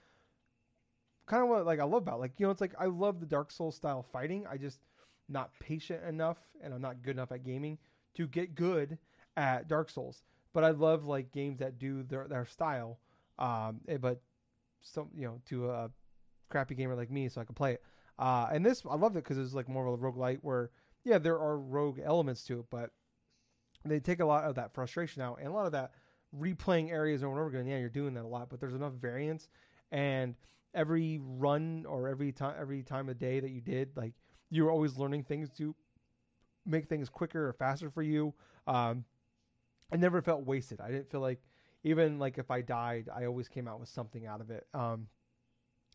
[1.25, 3.25] kind of what like I love about like you know it's like I love the
[3.25, 4.45] Dark Souls style fighting.
[4.49, 4.79] I just
[5.29, 7.77] not patient enough and I'm not good enough at gaming
[8.15, 8.97] to get good
[9.37, 10.23] at Dark Souls.
[10.53, 12.99] But I love like games that do their their style.
[13.39, 14.21] Um, eh, but
[14.81, 15.91] some you know to a
[16.49, 17.83] crappy gamer like me, so I can play it.
[18.19, 20.69] Uh, and this I loved it because it's like more of a roguelite where
[21.03, 22.91] yeah there are rogue elements to it, but
[23.85, 25.91] they take a lot of that frustration out and a lot of that
[26.39, 27.67] replaying areas over and over again.
[27.67, 29.49] Yeah, you're doing that a lot, but there's enough variance
[29.91, 30.35] and
[30.73, 34.13] every run or every time every time of day that you did, like
[34.49, 35.75] you were always learning things to
[36.65, 38.33] make things quicker or faster for you.
[38.67, 39.05] Um,
[39.93, 40.81] I never felt wasted.
[40.81, 41.39] I didn't feel like
[41.83, 44.65] even like if I died, I always came out with something out of it.
[44.73, 45.07] Um,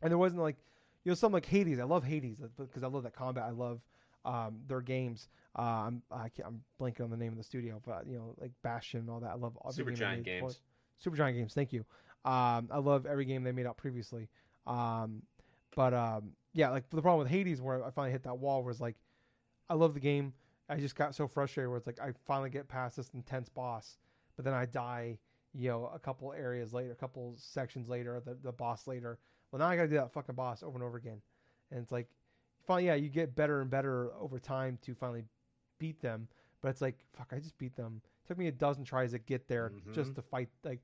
[0.02, 0.56] and there wasn't like
[1.04, 1.80] you know something like Hades.
[1.80, 3.44] I love Hades because I love that combat.
[3.44, 3.80] I love
[4.24, 5.28] um, their games.
[5.58, 8.52] Uh, I'm I am blanking on the name of the studio, but you know like
[8.62, 9.30] Bastion and all that.
[9.30, 10.60] I love Supergiant Games.
[11.04, 11.54] Supergiant Games.
[11.54, 11.84] Thank you.
[12.24, 14.28] Um, I love every game they made out previously.
[14.66, 15.22] Um,
[15.74, 18.80] but um, yeah, like the problem with Hades, where I finally hit that wall, was
[18.80, 18.96] like,
[19.68, 20.34] I love the game.
[20.68, 23.98] I just got so frustrated where it's like I finally get past this intense boss,
[24.36, 25.18] but then I die,
[25.54, 29.18] you know, a couple areas later, a couple sections later, the the boss later.
[29.50, 31.20] Well, now I got to do that fucking boss over and over again,
[31.70, 32.08] and it's like,
[32.66, 35.24] finally, yeah, you get better and better over time to finally
[35.78, 36.28] beat them,
[36.60, 38.02] but it's like, fuck, I just beat them.
[38.24, 39.94] It took me a dozen tries to get there mm-hmm.
[39.94, 40.80] just to fight, like,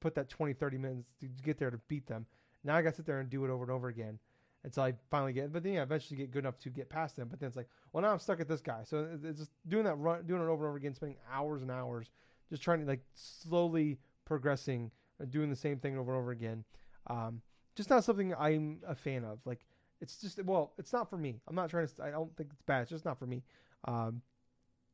[0.00, 2.24] put that 20, 30 minutes to get there to beat them.
[2.64, 4.18] Now I got to sit there and do it over and over again
[4.64, 5.52] until I finally get.
[5.52, 7.28] But then yeah, eventually get good enough to get past them.
[7.28, 8.82] But then it's like, well, now I'm stuck at this guy.
[8.84, 11.70] So it's just doing that run, doing it over and over again, spending hours and
[11.70, 12.10] hours,
[12.50, 14.90] just trying to like slowly progressing,
[15.30, 16.64] doing the same thing over and over again.
[17.08, 17.40] Um,
[17.74, 19.38] just not something I'm a fan of.
[19.44, 19.66] Like
[20.00, 21.40] it's just well, it's not for me.
[21.48, 22.02] I'm not trying to.
[22.02, 22.82] I don't think it's bad.
[22.82, 23.42] It's just not for me.
[23.86, 24.22] Um,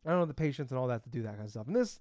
[0.07, 1.67] I don't have the patience and all that to do that kind of stuff.
[1.67, 2.01] And this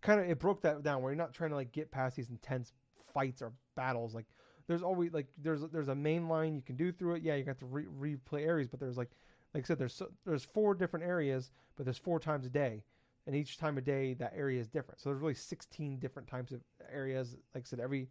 [0.00, 2.30] kind of it broke that down where you're not trying to like get past these
[2.30, 2.72] intense
[3.12, 4.14] fights or battles.
[4.14, 4.26] Like
[4.66, 7.22] there's always like there's there's a main line you can do through it.
[7.22, 9.10] Yeah, you got to re- replay areas, but there's like
[9.54, 12.82] like I said, there's there's four different areas, but there's four times a day,
[13.26, 15.00] and each time a day that area is different.
[15.00, 16.60] So there's really 16 different types of
[16.92, 17.36] areas.
[17.54, 18.08] Like I said, every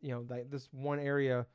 [0.00, 1.46] you know like this one area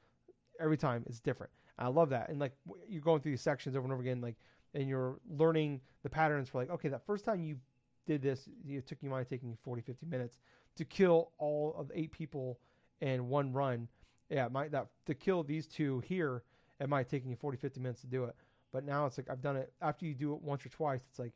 [0.60, 1.52] every time is different.
[1.78, 2.30] I love that.
[2.30, 2.54] And like
[2.88, 4.36] you're going through these sections over and over again, like
[4.74, 7.58] and you're learning the patterns for like okay, that first time you
[8.06, 10.40] did this, it took you might taken you 40, 50 minutes
[10.76, 12.60] to kill all of eight people
[13.02, 13.88] in one run
[14.30, 16.44] yeah, might that to kill these two here,
[16.80, 18.36] it might take you 40, 50 minutes to do it.
[18.72, 21.02] But now it's like I've done it after you do it once or twice.
[21.10, 21.34] It's like,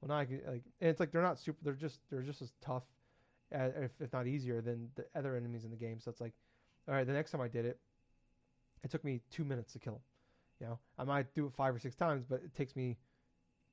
[0.00, 1.58] well now I can like, and it's like they're not super.
[1.62, 2.84] They're just they're just as tough,
[3.50, 5.98] as, if, if not easier than the other enemies in the game.
[6.00, 6.34] So it's like,
[6.86, 7.78] all right, the next time I did it,
[8.84, 10.02] it took me two minutes to kill them.
[10.60, 12.96] You know, I might do it five or six times, but it takes me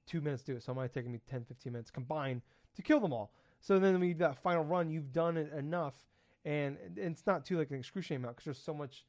[0.05, 0.63] two minutes to do it.
[0.63, 2.41] So it might take me 10, 15 minutes combined
[2.75, 3.31] to kill them all.
[3.61, 5.95] So then do that final run, you've done it enough
[6.45, 9.05] and it's not too like an excruciating amount because there's so much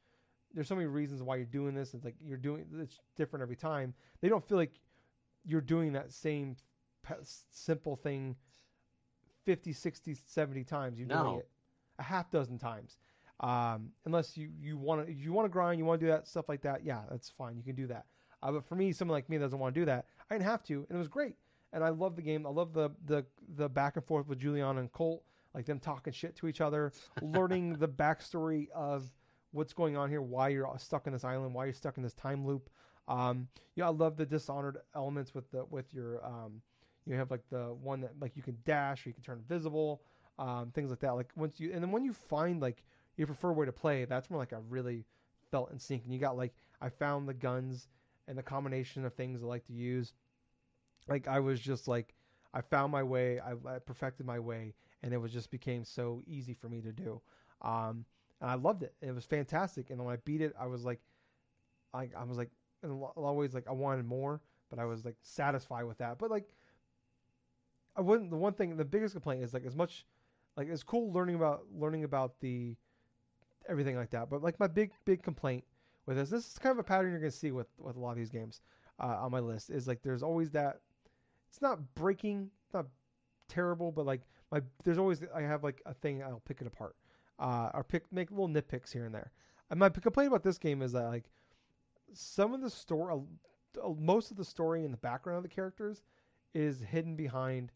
[0.53, 1.93] there's so many reasons why you're doing this.
[1.93, 3.93] It's like you're doing it's different every time.
[4.21, 4.79] They don't feel like
[5.45, 6.55] you're doing that same
[7.51, 8.35] simple thing
[9.45, 10.97] 50 60 70 times.
[10.97, 11.23] You're no.
[11.23, 11.49] doing it
[11.99, 12.97] a half dozen times.
[13.41, 16.25] Um, unless you you want to you want to grind you want to do that
[16.25, 17.57] stuff like that yeah that's fine.
[17.57, 18.05] You can do that.
[18.41, 20.45] Uh, but for me someone like me that doesn't want to do that i didn't
[20.45, 21.35] have to and it was great.
[21.73, 22.47] And i love the game.
[22.47, 23.25] I love the the
[23.57, 25.23] the back and forth with julian and colt
[25.55, 26.91] like them talking shit to each other,
[27.21, 29.09] learning the backstory of
[29.51, 32.13] what's going on here, why you're stuck in this island, why you're stuck in this
[32.13, 32.69] time loop.
[33.07, 36.61] Um, yeah, I love the Dishonored elements with the with your um,
[37.05, 40.01] you have like the one that like you can dash or you can turn invisible,
[40.37, 41.15] um, things like that.
[41.15, 42.83] Like once you and then when you find like
[43.15, 45.05] your preferred way to play, that's when like I really
[45.51, 46.03] felt in sync.
[46.03, 47.87] And you got like I found the guns
[48.27, 50.13] and the combination of things I like to use.
[51.07, 52.13] Like I was just like
[52.53, 54.73] I found my way, I, I perfected my way,
[55.05, 57.21] and it was just became so easy for me to do.
[57.61, 58.03] Um,
[58.41, 58.93] and I loved it.
[59.01, 59.91] It was fantastic.
[59.91, 60.99] And when I beat it, I was like,
[61.93, 62.49] I, I was like,
[62.83, 65.99] in a lot of ways, like I wanted more, but I was like satisfied with
[65.99, 66.17] that.
[66.17, 66.49] But like,
[67.95, 68.31] I wouldn't.
[68.31, 70.05] The one thing, the biggest complaint is like as much,
[70.57, 72.75] like it's cool learning about learning about the
[73.69, 74.29] everything like that.
[74.29, 75.63] But like my big big complaint
[76.07, 78.11] with this, this is kind of a pattern you're gonna see with with a lot
[78.11, 78.61] of these games
[78.99, 80.79] uh, on my list is like there's always that.
[81.47, 82.87] It's not breaking, not
[83.47, 84.21] terrible, but like
[84.55, 86.95] my there's always I have like a thing I'll pick it apart,
[87.39, 89.31] uh, or pick make little nitpicks here and there.
[89.69, 91.25] And my complaint about this game is that like
[92.13, 93.19] some of the story,
[93.83, 96.03] uh, most of the story in the background of the characters
[96.53, 97.73] is hidden behind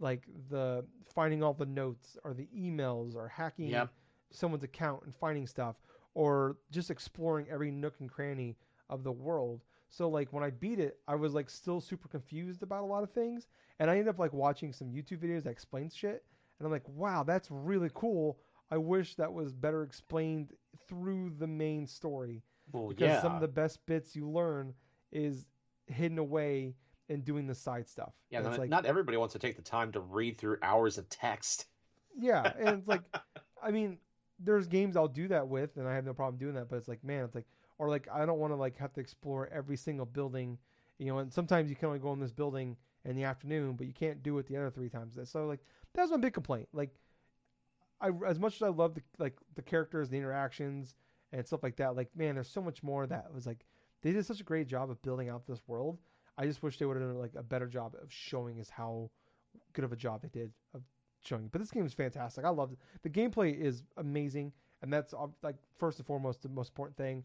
[0.00, 0.84] like the
[1.14, 3.90] finding all the notes or the emails or hacking yep.
[4.30, 5.76] someone's account and finding stuff
[6.14, 8.56] or just exploring every nook and cranny
[8.90, 9.62] of the world.
[9.96, 13.02] So like when I beat it, I was like still super confused about a lot
[13.02, 13.46] of things
[13.78, 16.24] and I ended up like watching some YouTube videos that explains shit,
[16.58, 18.38] and I'm like, wow, that's really cool.
[18.70, 20.52] I wish that was better explained
[20.88, 22.42] through the main story.
[22.72, 23.22] Well, because yeah.
[23.22, 24.74] some of the best bits you learn
[25.12, 25.46] is
[25.86, 26.74] hidden away
[27.08, 28.12] in doing the side stuff.
[28.30, 31.08] Yeah, not, like, not everybody wants to take the time to read through hours of
[31.08, 31.66] text.
[32.18, 33.02] Yeah, and it's like,
[33.62, 33.98] I mean,
[34.38, 36.70] there's games I'll do that with, and I have no problem doing that.
[36.70, 37.44] But it's like, man, it's like,
[37.78, 40.58] or like, I don't want to like have to explore every single building,
[40.98, 41.18] you know.
[41.18, 44.22] And sometimes you can only go in this building in the afternoon, but you can't
[44.22, 45.18] do it the other three times.
[45.24, 45.60] So like
[45.94, 46.68] that's my big complaint.
[46.72, 46.90] Like
[48.00, 50.94] I as much as I love the like the characters, the interactions,
[51.32, 51.96] and stuff like that.
[51.96, 53.64] Like man, there's so much more that was like
[54.02, 55.98] they did such a great job of building out this world.
[56.38, 59.10] I just wish they would have done like a better job of showing us how
[59.72, 60.82] good of a job they did of
[61.24, 61.48] showing.
[61.48, 62.44] But this game is fantastic.
[62.44, 62.78] I love it.
[63.02, 64.52] The gameplay is amazing,
[64.82, 67.24] and that's uh, like first and foremost the most important thing.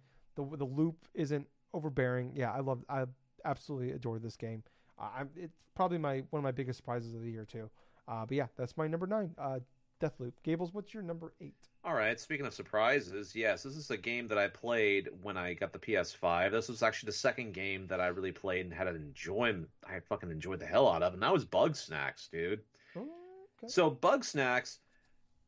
[0.50, 2.32] The the loop isn't overbearing.
[2.36, 2.84] Yeah, I love.
[2.90, 3.06] I
[3.46, 4.64] absolutely adore this game.
[5.00, 7.70] Uh, it's probably my one of my biggest surprises of the year too.
[8.08, 9.32] Uh, but yeah, that's my number nine.
[9.38, 9.60] Uh,
[10.02, 10.34] Deathloop.
[10.44, 11.54] Gables, what's your number eight?
[11.84, 12.20] All right.
[12.20, 15.80] Speaking of surprises, yes, this is a game that I played when I got the
[15.80, 16.52] PS5.
[16.52, 19.70] This was actually the second game that I really played and had an enjoyment.
[19.88, 22.62] I fucking enjoyed the hell out of, and that was Bugsnax, dude.
[22.96, 23.68] Oh, okay.
[23.68, 24.80] So Bugsnax,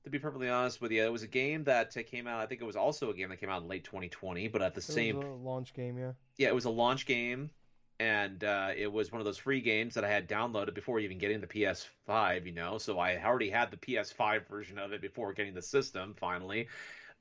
[0.03, 2.39] to be perfectly honest with you, it was a game that came out.
[2.39, 4.73] I think it was also a game that came out in late 2020, but at
[4.73, 6.11] the it same launch game, yeah.
[6.37, 7.51] Yeah, it was a launch game
[7.99, 11.17] and uh, it was one of those free games that I had downloaded before even
[11.17, 12.77] getting the PS5, you know.
[12.77, 16.67] So I already had the PS5 version of it before getting the system finally.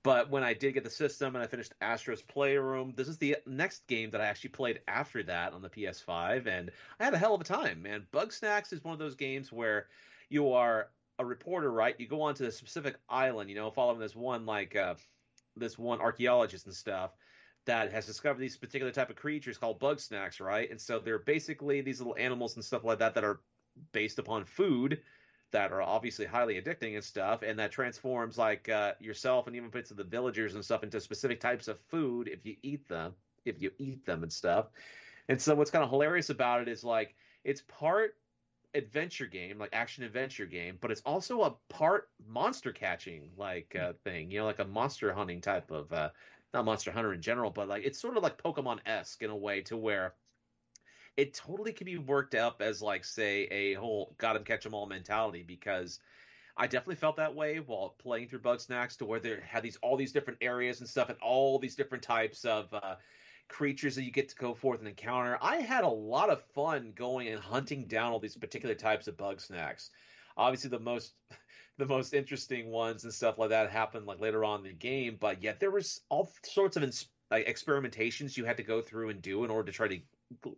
[0.02, 3.36] But when I did get the system and I finished Astro's Playroom, this is the
[3.46, 7.18] next game that I actually played after that on the PS5, and I had a
[7.18, 8.04] hell of a time, man.
[8.12, 9.86] Bugsnax is one of those games where
[10.28, 10.88] you are
[11.22, 11.94] a reporter, right?
[11.98, 14.94] You go onto a specific island, you know, following this one like uh,
[15.56, 17.12] this one archaeologist and stuff
[17.64, 20.70] that has discovered these particular type of creatures called bug snacks, right?
[20.70, 23.40] And so they're basically these little animals and stuff like that that are
[23.92, 25.00] based upon food
[25.52, 29.68] that are obviously highly addicting and stuff, and that transforms like uh, yourself and even
[29.70, 33.14] bits of the villagers and stuff into specific types of food if you eat them,
[33.44, 34.66] if you eat them and stuff.
[35.28, 37.14] And so what's kind of hilarious about it is like
[37.44, 38.16] it's part
[38.74, 43.94] adventure game, like action adventure game, but it's also a part monster catching like uh,
[44.04, 46.10] thing, you know, like a monster hunting type of uh,
[46.54, 49.36] not Monster Hunter in general, but like it's sort of like Pokemon esque in a
[49.36, 50.16] way to where
[51.16, 54.74] it totally can be worked up as like say a whole got 'em catch 'em
[54.74, 56.00] all mentality because
[56.56, 59.96] I definitely felt that way while playing through Bugsnax to where there had these all
[59.96, 62.96] these different areas and stuff and all these different types of uh,
[63.48, 65.38] creatures that you get to go forth and encounter.
[65.40, 69.16] I had a lot of fun going and hunting down all these particular types of
[69.16, 69.90] bug snacks.
[70.36, 71.14] Obviously, the most
[71.78, 75.16] the most interesting ones and stuff like that happened like later on in the game.
[75.18, 79.08] But yet there was all sorts of ins- like experimentations you had to go through
[79.08, 79.98] and do in order to try to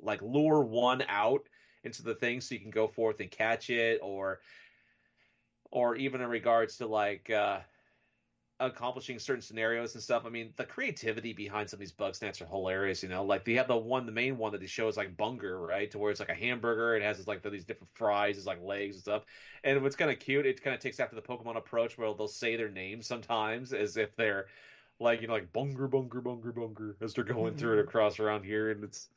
[0.00, 1.48] like lure one out
[1.84, 4.40] into the thing so you can go forth and catch it or
[5.70, 7.60] or even in regards to like uh
[8.60, 10.24] accomplishing certain scenarios and stuff.
[10.24, 13.02] I mean, the creativity behind some of these bug snacks are hilarious.
[13.02, 15.16] You know, like they have the one, the main one that they show is like
[15.16, 15.90] Bunger, right?
[15.90, 16.96] To where it's like a hamburger.
[16.96, 19.24] It has like these different fries, it's like legs and stuff.
[19.64, 22.28] And what's kind of cute, it kind of takes after the Pokemon approach where they'll
[22.28, 24.46] say their names sometimes as if they're
[25.00, 27.88] like you know like Bunger, Bunger, Bunger, Bunger as they're going through it mm-hmm.
[27.88, 29.08] across around here, and it's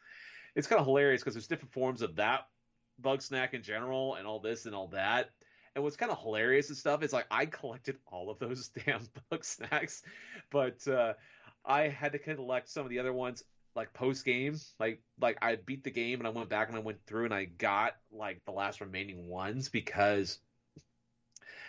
[0.56, 2.48] it's kind of hilarious because there's different forms of that
[3.00, 5.30] bug snack in general and all this and all that
[5.78, 9.08] And what's kind of hilarious and stuff is like I collected all of those damn
[9.32, 10.02] Bugsnax,
[10.50, 11.14] but uh,
[11.64, 13.44] I had to collect some of the other ones
[13.76, 14.58] like post game.
[14.80, 17.34] Like like I beat the game and I went back and I went through and
[17.34, 20.40] I got like the last remaining ones because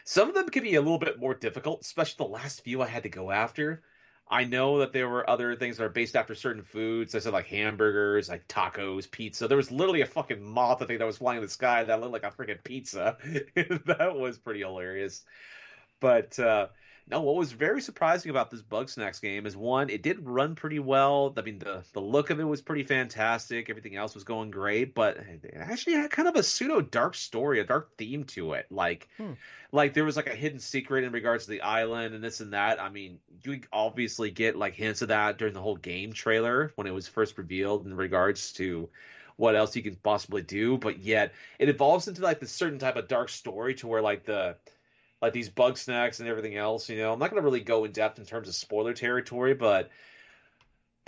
[0.04, 2.86] some of them can be a little bit more difficult, especially the last few I
[2.86, 3.82] had to go after.
[4.30, 7.14] I know that there were other things that are based after certain foods.
[7.14, 9.48] I said like hamburgers, like tacos, pizza.
[9.48, 12.00] There was literally a fucking moth I think that was flying in the sky that
[12.00, 13.16] looked like a freaking pizza.
[13.54, 15.24] that was pretty hilarious.
[16.00, 16.68] But uh,
[17.10, 20.78] no, what was very surprising about this Bugsnax game is one, it did run pretty
[20.78, 21.32] well.
[21.36, 23.70] I mean, the the look of it was pretty fantastic.
[23.70, 27.60] Everything else was going great, but it actually had kind of a pseudo dark story,
[27.60, 28.66] a dark theme to it.
[28.70, 29.32] Like, hmm.
[29.72, 32.52] like there was like a hidden secret in regards to the island and this and
[32.52, 32.80] that.
[32.80, 36.86] I mean, you obviously get like hints of that during the whole game trailer when
[36.86, 38.90] it was first revealed in regards to
[39.36, 42.96] what else you can possibly do, but yet it evolves into like this certain type
[42.96, 44.56] of dark story to where like the
[45.20, 46.88] like these bug snacks and everything else.
[46.88, 49.54] You know, I'm not going to really go in depth in terms of spoiler territory,
[49.54, 49.90] but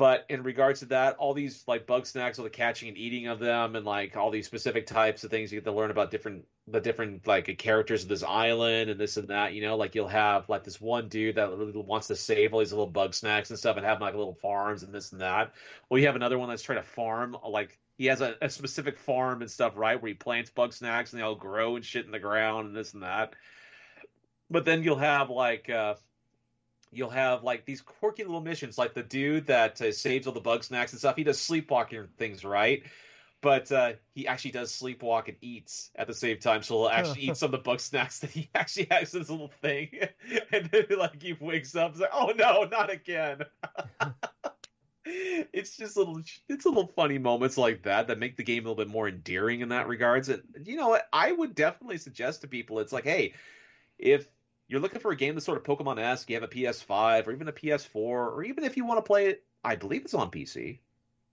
[0.01, 3.27] but in regards to that, all these like bug snacks, all the catching and eating
[3.27, 6.11] of them, and like all these specific types of things you get to learn about
[6.11, 9.53] different the different like characters of this island and this and that.
[9.53, 12.61] You know, like you'll have like this one dude that really wants to save all
[12.61, 15.53] these little bug snacks and stuff, and have like little farms and this and that.
[15.91, 18.99] Well, you have another one that's trying to farm like he has a, a specific
[18.99, 22.07] farm and stuff, right, where he plants bug snacks and they all grow and shit
[22.07, 23.35] in the ground and this and that
[24.51, 25.95] but then you'll have like uh,
[26.93, 30.41] you'll have like these quirky little missions, like the dude that uh, saves all the
[30.41, 31.17] bug snacks and stuff.
[31.17, 32.83] He does sleepwalking things, right?
[33.43, 37.23] But uh, he actually does sleepwalk and eats at the same time, so he'll actually
[37.23, 39.89] eat some of the bug snacks that he actually has this little thing,
[40.53, 43.39] and then like he wakes up, and like, "Oh no, not again!"
[45.05, 48.85] it's just little, it's little funny moments like that that make the game a little
[48.85, 50.29] bit more endearing in that regards.
[50.29, 51.09] And you know what?
[51.13, 53.33] I would definitely suggest to people, it's like, hey,
[53.99, 54.27] if
[54.71, 57.33] you're looking for a game that's sort of Pokemon esque, you have a PS5 or
[57.33, 60.31] even a PS4, or even if you want to play it, I believe it's on
[60.31, 60.79] PC.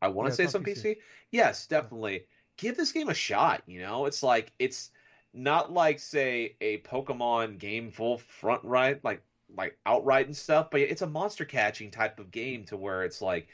[0.01, 0.83] I want to say it's on PC.
[0.83, 0.97] PC.
[1.29, 2.25] Yes, definitely.
[2.57, 3.61] Give this game a shot.
[3.67, 4.89] You know, it's like it's
[5.33, 9.21] not like say a Pokemon game full front right like
[9.55, 13.21] like outright and stuff, but it's a monster catching type of game to where it's
[13.21, 13.47] like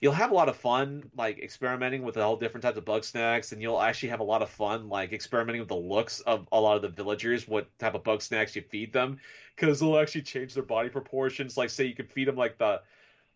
[0.00, 3.52] you'll have a lot of fun like experimenting with all different types of bug snacks,
[3.52, 6.60] and you'll actually have a lot of fun like experimenting with the looks of a
[6.60, 9.18] lot of the villagers what type of bug snacks you feed them
[9.56, 11.56] because they'll actually change their body proportions.
[11.56, 12.80] Like say you could feed them like the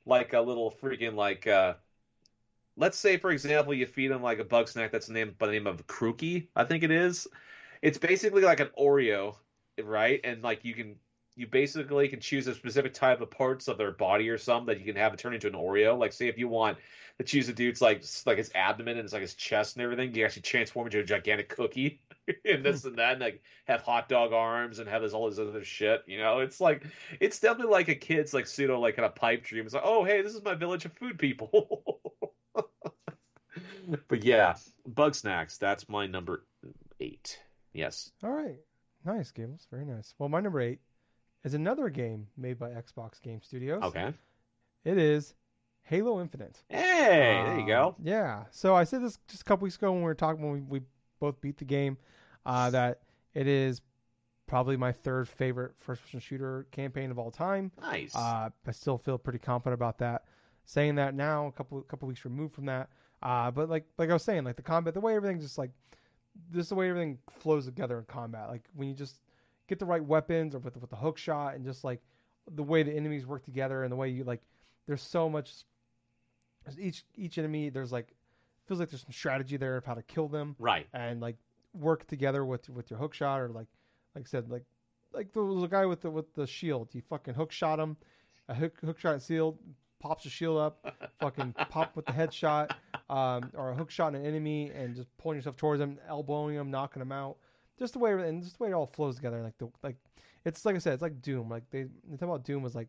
[0.06, 1.74] like a little freaking like uh
[2.76, 5.52] let's say for example you feed them like a bug snack that's named by the
[5.52, 7.28] name of Kruki i think it is.
[7.82, 9.36] It's basically like an oreo
[9.82, 10.20] right?
[10.24, 10.96] And like you can
[11.34, 14.78] you basically can choose a specific type of parts of their body or some that
[14.78, 15.98] you can have it turn into an Oreo.
[15.98, 16.76] Like, say if you want
[17.18, 20.14] to choose a dude's like like his abdomen and it's like his chest and everything,
[20.14, 22.00] you actually transform into a gigantic cookie
[22.44, 22.88] and this hmm.
[22.88, 26.02] and that, and like have hot dog arms and have this all this other shit.
[26.06, 26.84] You know, it's like
[27.18, 29.64] it's definitely like a kid's like pseudo like kind of pipe dream.
[29.64, 32.00] It's like, oh hey, this is my village of food people.
[34.08, 34.56] but yeah,
[34.88, 35.58] Bugsnax.
[35.58, 36.44] That's my number
[37.00, 37.40] eight.
[37.72, 38.10] Yes.
[38.22, 38.58] All right.
[39.04, 39.66] Nice, Gables.
[39.70, 40.14] Very nice.
[40.18, 40.78] Well, my number eight
[41.44, 43.82] is another game made by Xbox Game Studios.
[43.82, 44.12] Okay.
[44.84, 45.34] It is
[45.82, 46.62] Halo Infinite.
[46.68, 47.88] Hey, there you go.
[47.88, 48.44] Um, yeah.
[48.50, 50.78] So I said this just a couple weeks ago when we were talking when we,
[50.78, 50.86] we
[51.20, 51.96] both beat the game
[52.46, 53.00] uh, that
[53.34, 53.80] it is
[54.46, 57.72] probably my third favorite first-person shooter campaign of all time.
[57.80, 58.14] Nice.
[58.14, 60.24] Uh, I still feel pretty confident about that.
[60.64, 62.88] Saying that now, a couple couple weeks removed from that,
[63.22, 65.72] uh, but like like I was saying, like the combat, the way everything just like
[66.50, 68.48] this, is the way everything flows together in combat.
[68.48, 69.22] Like when you just
[69.72, 72.00] get the right weapons or with with the hook shot and just like
[72.54, 74.42] the way the enemies work together and the way you like
[74.86, 75.64] there's so much
[76.78, 78.14] each each enemy there's like
[78.66, 80.86] feels like there's some strategy there of how to kill them right.
[80.92, 81.36] and like
[81.74, 83.66] work together with with your hook shot or like
[84.14, 84.64] like I said like
[85.12, 86.88] like the, the guy with the with the shield.
[86.92, 87.96] You fucking hook shot him.
[88.48, 89.58] A hook hook shot sealed
[90.00, 92.72] pops the shield up fucking pop with the headshot
[93.08, 96.70] um, or a hook shot an enemy and just pulling yourself towards him elbowing him
[96.70, 97.36] knocking him out
[97.78, 99.42] just the way and just the way it all flows together.
[99.42, 99.96] Like the like,
[100.44, 101.48] it's like I said, it's like Doom.
[101.48, 102.88] Like they they talk about Doom was like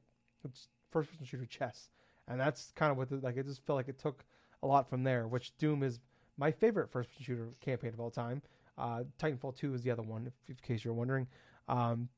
[0.91, 1.89] first person shooter chess,
[2.27, 4.23] and that's kind of what the, like it just felt like it took
[4.61, 5.27] a lot from there.
[5.27, 5.99] Which Doom is
[6.37, 8.41] my favorite first person shooter campaign of all time.
[8.77, 11.27] Uh, Titanfall 2 is the other one, if, in case you're wondering.
[11.67, 12.09] Um,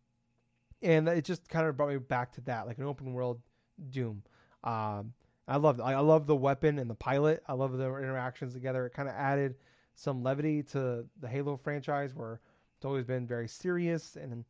[0.82, 3.42] and it just kind of brought me back to that, like an open world
[3.90, 4.24] Doom.
[4.64, 5.14] Um,
[5.48, 7.44] I love I love the weapon and the pilot.
[7.48, 8.86] I love their interactions together.
[8.86, 9.56] It kind of added
[9.96, 12.40] some levity to the Halo franchise, where
[12.86, 14.46] it's always been very serious, and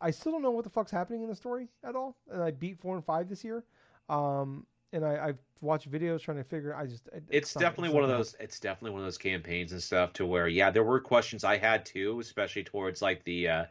[0.00, 2.16] I still don't know what the fuck's happening in the story at all.
[2.30, 3.62] And I beat four and five this year,
[4.08, 6.74] um, and I, I've watched videos trying to figure.
[6.74, 8.34] I just it, it's, it's definitely not, one of those.
[8.40, 11.58] It's definitely one of those campaigns and stuff to where yeah, there were questions I
[11.58, 13.48] had too, especially towards like the.
[13.48, 13.64] uh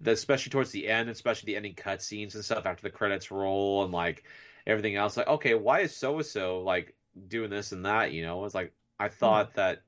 [0.00, 3.82] the, especially towards the end, especially the ending cutscenes and stuff after the credits roll
[3.82, 4.22] and like
[4.64, 5.16] everything else.
[5.16, 6.94] Like, okay, why is so and so like
[7.26, 8.12] doing this and that?
[8.12, 9.56] You know, it's like I thought hmm.
[9.56, 9.82] that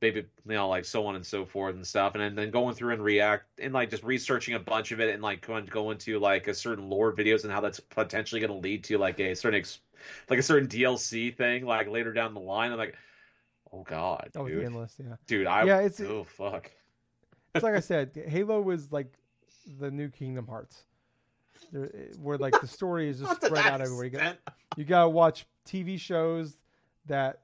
[0.00, 2.14] maybe you know like so on and so forth and stuff.
[2.14, 5.22] And then, going through and react and like just researching a bunch of it and
[5.22, 8.52] like going to go into like a certain lore videos and how that's potentially going
[8.52, 9.80] to lead to like a certain ex-
[10.28, 12.72] like a certain DLC thing like later down the line.
[12.72, 12.96] I'm like
[13.72, 14.64] oh god oh dude.
[14.64, 15.16] endless yeah.
[15.26, 16.70] Dude I yeah it's oh fuck.
[17.54, 19.12] it's like I said Halo was like
[19.78, 20.84] the new Kingdom Hearts.
[21.72, 24.04] There, eh, where like the story is just spread out everywhere.
[24.04, 24.36] You got
[24.76, 26.56] you got to watch TV shows
[27.06, 27.40] that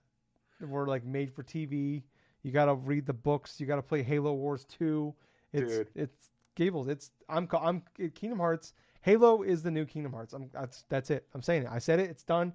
[0.61, 2.03] were like made for TV
[2.43, 3.61] you got to read the books.
[3.61, 5.15] You got to play Halo Wars 2.
[5.53, 5.89] It's Dude.
[5.95, 6.89] it's Gables.
[6.89, 7.83] It's I'm I'm
[8.15, 8.75] Kingdom Hearts.
[9.03, 10.33] Halo is the new Kingdom Hearts.
[10.33, 11.27] I'm that's that's it.
[11.35, 11.69] I'm saying it.
[11.71, 12.11] I said it.
[12.11, 12.53] It's done.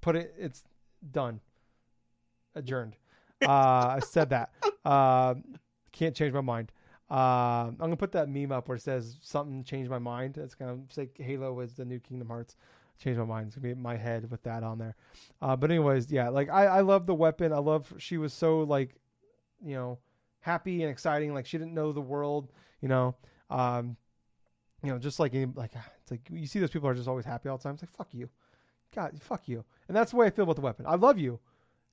[0.00, 0.34] Put it.
[0.38, 0.64] It's
[1.12, 1.40] done.
[2.54, 2.96] Adjourned.
[3.42, 4.50] Uh, I said that.
[4.84, 5.34] Uh,
[5.92, 6.72] can't change my mind.
[7.10, 10.36] Uh, I'm gonna put that meme up where it says something changed my mind.
[10.36, 12.56] It's gonna say Halo is the new Kingdom Hearts
[12.98, 13.46] changed my mind.
[13.48, 14.96] It's gonna be my head with that on there.
[15.40, 17.52] Uh, but anyways, yeah, like I, I love the weapon.
[17.52, 18.94] I love she was so like,
[19.64, 19.98] you know,
[20.40, 21.34] happy and exciting.
[21.34, 23.14] Like she didn't know the world, you know.
[23.50, 23.96] Um,
[24.82, 25.72] you know, just like like
[26.02, 27.74] it's like you see those people are just always happy all the time.
[27.74, 28.28] It's like fuck you,
[28.94, 29.64] God, fuck you.
[29.88, 30.86] And that's the way I feel about the weapon.
[30.86, 31.40] I love you.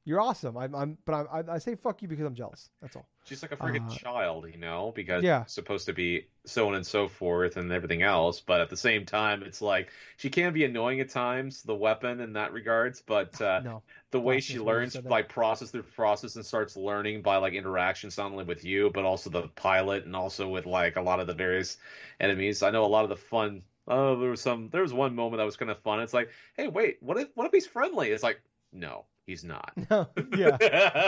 [0.07, 0.55] You're awesome.
[0.55, 2.69] I'm, I'm but I'm, I, I say fuck you because I'm jealous.
[2.79, 3.07] That's all.
[3.23, 5.45] She's like a freaking uh, child, you know, because yeah.
[5.45, 8.39] supposed to be so on and so forth and everything else.
[8.39, 12.21] But at the same time, it's like she can be annoying at times, the weapon
[12.21, 13.01] in that regards.
[13.01, 13.81] But uh, no.
[14.11, 18.31] the way she learns by process through process and starts learning by like interactions, not
[18.31, 21.33] only with you, but also the pilot and also with like a lot of the
[21.33, 21.77] various
[22.19, 22.61] enemies.
[22.61, 23.63] I know a lot of the fun.
[23.87, 24.69] Oh, there was some.
[24.69, 25.99] There was one moment that was kind of fun.
[25.99, 28.11] It's like, hey, wait, what if what if he's friendly?
[28.11, 28.39] It's like,
[28.71, 29.71] no, he's not.
[29.89, 30.57] No, yeah,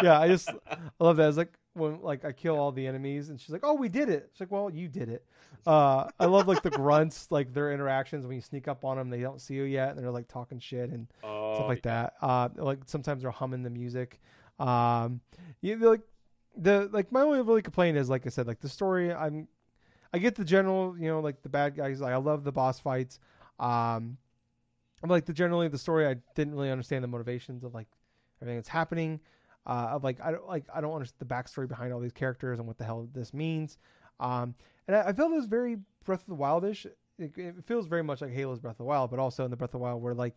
[0.03, 0.19] yeah.
[0.19, 1.29] I just I love that.
[1.29, 4.09] It's like when like I kill all the enemies, and she's like, "Oh, we did
[4.09, 5.25] it." It's like, "Well, you did it."
[5.65, 9.09] Uh, I love like the grunts, like their interactions when you sneak up on them,
[9.09, 12.09] they don't see you yet, and they're like talking shit and oh, stuff like yeah.
[12.09, 12.13] that.
[12.21, 14.19] Uh, like sometimes they're humming the music.
[14.59, 15.21] Um,
[15.61, 16.01] you like
[16.55, 19.13] the like my only really complaint is like I said, like the story.
[19.13, 19.47] I'm
[20.13, 22.01] I get the general, you know, like the bad guys.
[22.01, 23.19] Like I love the boss fights.
[23.59, 24.17] Um,
[25.03, 26.07] I'm like the generally the story.
[26.07, 27.87] I didn't really understand the motivations of like
[28.41, 29.19] everything that's happening.
[29.65, 32.59] Uh, of like I don't like I don't understand the backstory behind all these characters
[32.59, 33.77] and what the hell this means.
[34.19, 34.55] Um,
[34.87, 36.85] and I, I it was very Breath of the Wildish.
[37.19, 39.57] It, it, feels very much like Halo's Breath of the Wild, but also in the
[39.57, 40.35] Breath of the Wild where like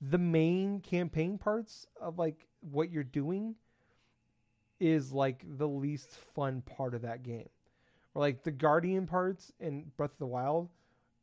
[0.00, 3.54] the main campaign parts of like what you're doing
[4.78, 7.48] is like the least fun part of that game.
[8.14, 10.68] Or like the Guardian parts in Breath of the Wild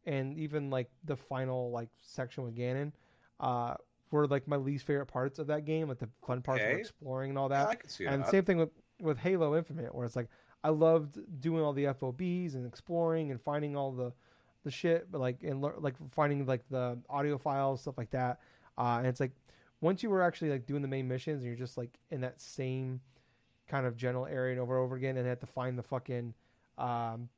[0.06, 2.92] and even like the final like section with Ganon
[3.40, 3.76] uh,
[4.12, 6.74] were like my least favorite parts of that game, like the fun parts okay.
[6.74, 7.64] of exploring and all that.
[7.64, 8.32] Yeah, I can see and that.
[8.32, 8.70] same thing with
[9.02, 10.30] with Halo Infinite, where it's like
[10.64, 14.12] I loved doing all the FOBs and exploring and finding all the
[14.64, 18.40] the shit, but like and like finding like the audio files stuff like that.
[18.78, 19.32] Uh, and it's like
[19.82, 22.42] once you were actually like doing the main missions and you're just like in that
[22.42, 23.00] same
[23.68, 26.34] kind of general area and over and over again and had to find the fucking
[26.78, 27.30] um,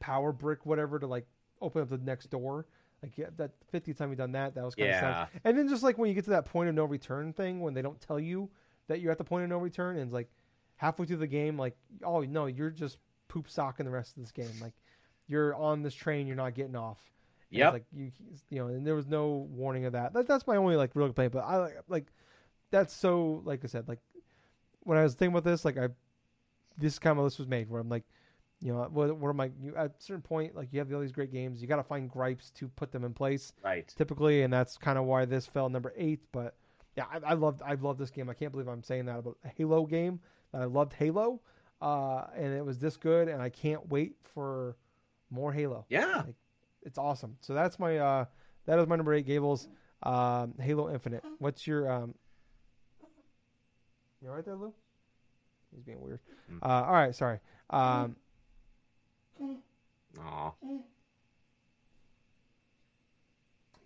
[0.00, 1.26] power brick whatever to like
[1.60, 2.66] open up the next door
[3.02, 5.22] like yeah, that 50th time we've done that, that was kind yeah.
[5.22, 5.40] of sad.
[5.44, 7.74] And then just like when you get to that point of no return thing, when
[7.74, 8.50] they don't tell you
[8.88, 10.28] that you're at the point of no return, and it's like
[10.76, 14.32] halfway through the game, like oh no, you're just poop socking the rest of this
[14.32, 14.50] game.
[14.60, 14.74] Like
[15.28, 16.98] you're on this train, you're not getting off.
[17.50, 17.70] Yeah.
[17.70, 18.10] Like you,
[18.50, 20.12] you know, and there was no warning of that.
[20.14, 20.26] that.
[20.26, 21.32] That's my only like real complaint.
[21.32, 22.06] But I like like
[22.70, 24.00] that's so like I said like
[24.80, 25.88] when I was thinking about this, like I
[26.76, 28.04] this kind of list was made where I'm like
[28.60, 29.50] you know, what, what am I?
[29.60, 31.84] You, at a certain point, like you have all these great games, you got to
[31.84, 33.52] find gripes to put them in place.
[33.62, 33.92] Right.
[33.96, 36.20] Typically, and that's kind of why this fell number eight.
[36.32, 36.54] But
[36.96, 38.28] yeah, I, I loved I loved this game.
[38.28, 40.20] I can't believe I'm saying that about a Halo game.
[40.52, 41.40] That I loved Halo,
[41.80, 44.76] uh, and it was this good, and I can't wait for
[45.30, 45.84] more Halo.
[45.88, 46.22] Yeah.
[46.26, 46.34] Like,
[46.82, 47.36] it's awesome.
[47.40, 48.24] So that's my uh,
[48.66, 49.68] that is my number eight, Gables.
[50.02, 51.22] Um, Halo Infinite.
[51.38, 52.14] What's your um?
[54.20, 54.74] You all right there, Lou?
[55.72, 56.20] He's being weird.
[56.50, 56.58] Mm.
[56.62, 57.38] Uh, all right, sorry.
[57.70, 58.16] Um,
[59.40, 60.50] Aw.
[60.62, 60.78] He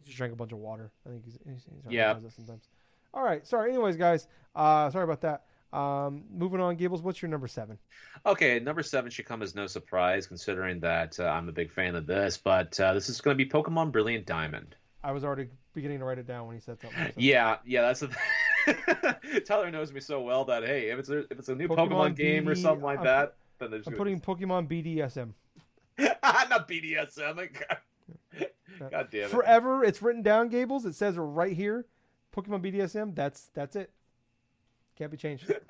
[0.05, 0.91] just drank a bunch of water.
[1.07, 2.15] I think he's, he's, he's yeah.
[2.35, 2.69] sometimes.
[3.15, 3.47] All right.
[3.47, 3.71] Sorry.
[3.71, 4.27] Anyways, guys.
[4.55, 5.45] Uh, sorry about that.
[5.73, 7.01] Um, moving on, Gables.
[7.01, 7.79] What's your number seven?
[8.27, 11.95] Okay, number seven should come as no surprise, considering that uh, I'm a big fan
[11.95, 12.37] of this.
[12.37, 14.77] But uh, this is going to be Pokemon Brilliant Diamond.
[15.03, 17.07] I was already beginning to write it down when he said something.
[17.07, 17.13] So.
[17.17, 19.41] Yeah, yeah, that's a.
[19.47, 21.89] Tyler knows me so well that hey, if it's a, if it's a new Pokemon,
[21.89, 23.87] Pokemon game or something like I'm, that, then there's.
[23.87, 25.33] I'm putting Pokemon BDSM.
[26.23, 27.49] Not BDSM.
[28.91, 29.29] God damn it.
[29.29, 30.87] Forever, it's written down, Gables.
[30.87, 31.87] It says right here,
[32.35, 33.15] Pokemon BDSM.
[33.15, 33.91] That's that's it.
[34.97, 35.53] Can't be changed.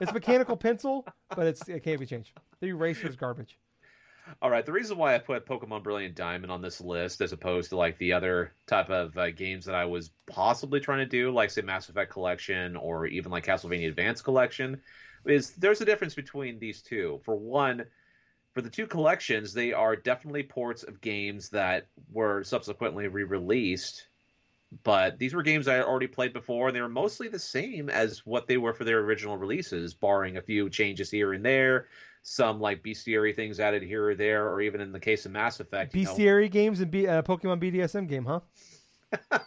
[0.00, 2.32] it's mechanical pencil, but it's it can't be changed.
[2.60, 3.58] The eraser's garbage.
[4.42, 7.70] All right, the reason why I put Pokemon Brilliant Diamond on this list as opposed
[7.70, 11.30] to like the other type of uh, games that I was possibly trying to do,
[11.30, 14.82] like say Mass Effect Collection or even like Castlevania Advance Collection,
[15.24, 17.20] is there's a difference between these two.
[17.24, 17.86] For one,
[18.54, 24.06] for the two collections, they are definitely ports of games that were subsequently re-released.
[24.82, 27.88] But these were games I had already played before, and they were mostly the same
[27.88, 31.86] as what they were for their original releases, barring a few changes here and there,
[32.22, 35.60] some like bestiary things added here or there, or even in the case of Mass
[35.60, 36.48] Effect, bestiary know.
[36.48, 38.40] games and B, uh, Pokemon BDSM game, huh?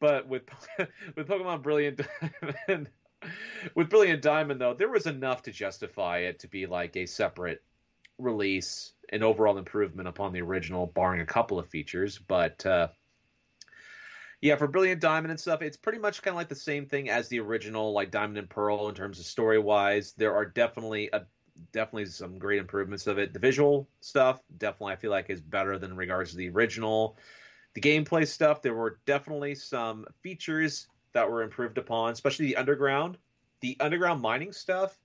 [0.00, 0.42] but with
[1.16, 2.00] with Pokemon Brilliant
[3.74, 7.62] with Brilliant Diamond though, there was enough to justify it to be like a separate
[8.18, 12.18] release, an overall improvement upon the original, barring a couple of features.
[12.18, 12.88] But uh,
[14.40, 17.08] yeah, for Brilliant Diamond and stuff, it's pretty much kind of like the same thing
[17.10, 20.14] as the original, like Diamond and Pearl in terms of story wise.
[20.14, 21.22] There are definitely a
[21.70, 23.32] definitely some great improvements of it.
[23.32, 27.16] The visual stuff definitely I feel like is better than regards to the original.
[27.74, 33.18] The gameplay stuff, there were definitely some features that were improved upon, especially the underground.
[33.62, 34.96] The underground mining stuff,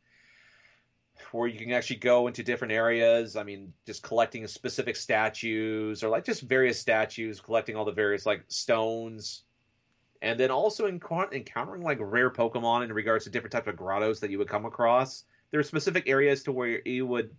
[1.31, 3.35] where you can actually go into different areas.
[3.35, 8.25] I mean, just collecting specific statues or like just various statues, collecting all the various
[8.25, 9.43] like stones,
[10.21, 14.31] and then also encountering like rare Pokemon in regards to different types of grottos that
[14.31, 15.23] you would come across.
[15.51, 17.33] There are specific areas to where you would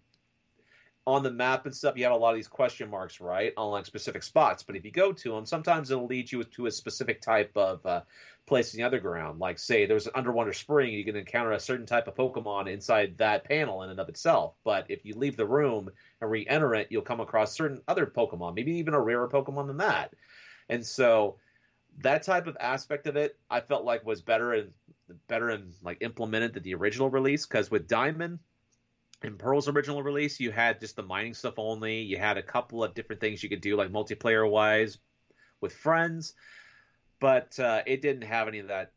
[1.08, 3.70] on the map and stuff, you have a lot of these question marks, right, on
[3.70, 4.62] like specific spots.
[4.62, 7.84] But if you go to them, sometimes it'll lead you to a specific type of
[7.86, 8.02] uh,
[8.44, 9.38] place in the underground.
[9.38, 13.16] Like, say, there's an Underwater Spring, you can encounter a certain type of Pokemon inside
[13.16, 14.52] that panel in and of itself.
[14.64, 15.88] But if you leave the room
[16.20, 19.78] and re-enter it, you'll come across certain other Pokemon, maybe even a rarer Pokemon than
[19.78, 20.12] that.
[20.68, 21.36] And so
[22.00, 24.72] that type of aspect of it, I felt like was better and
[25.26, 27.46] better and like implemented than the original release.
[27.46, 28.40] Because with Diamond,
[29.22, 32.02] in Pearl's original release, you had just the mining stuff only.
[32.02, 34.98] You had a couple of different things you could do, like multiplayer wise,
[35.60, 36.34] with friends,
[37.20, 38.92] but uh, it didn't have any of that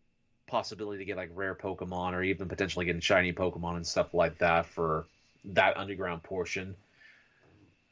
[0.47, 4.37] possibility to get like rare Pokemon or even potentially getting shiny Pokemon and stuff like
[4.39, 5.07] that for
[5.45, 6.75] that underground portion.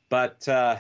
[0.09, 0.77] But uh,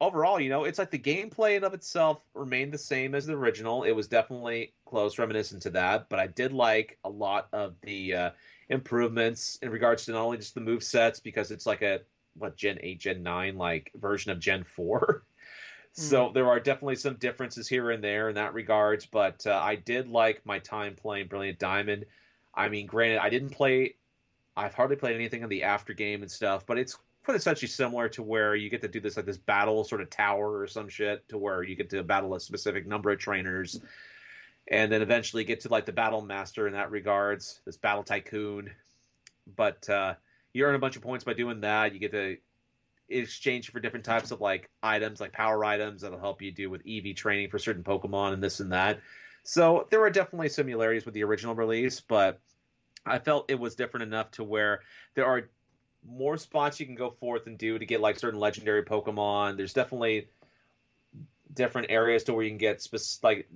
[0.00, 3.34] overall, you know, it's like the gameplay in of itself remained the same as the
[3.34, 3.84] original.
[3.84, 8.14] It was definitely close, reminiscent to that, but I did like a lot of the
[8.14, 8.30] uh,
[8.72, 12.00] improvements in regards to not only just the move sets because it's like a
[12.34, 15.24] what Gen eight, Gen nine like version of Gen four.
[15.92, 16.34] so mm.
[16.34, 20.08] there are definitely some differences here and there in that regards, but uh, I did
[20.08, 22.06] like my time playing Brilliant Diamond.
[22.54, 23.96] I mean, granted, I didn't play.
[24.56, 28.08] I've hardly played anything in the after game and stuff, but it's quite essentially similar
[28.10, 30.88] to where you get to do this like this battle sort of tower or some
[30.88, 33.80] shit to where you get to battle a specific number of trainers
[34.72, 38.70] and then eventually get to like the battle master in that regards, this battle tycoon.
[39.54, 40.14] But uh,
[40.54, 41.92] you earn a bunch of points by doing that.
[41.92, 42.38] You get to
[43.10, 46.80] exchange for different types of like items, like power items that'll help you do with
[46.88, 49.00] EV training for certain Pokemon and this and that.
[49.44, 52.40] So there are definitely similarities with the original release, but
[53.04, 54.80] I felt it was different enough to where
[55.14, 55.50] there are
[56.06, 59.58] more spots you can go forth and do to get like certain legendary Pokemon.
[59.58, 60.28] There's definitely
[61.52, 63.48] different areas to where you can get specific like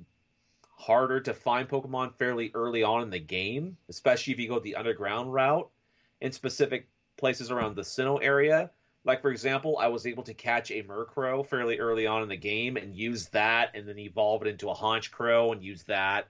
[0.77, 4.77] harder to find Pokemon fairly early on in the game, especially if you go the
[4.77, 5.68] underground route
[6.20, 8.70] in specific places around the Sinnoh area.
[9.05, 12.37] Like for example, I was able to catch a Murkrow fairly early on in the
[12.37, 16.29] game and use that, and then evolve it into a Honchkrow and use that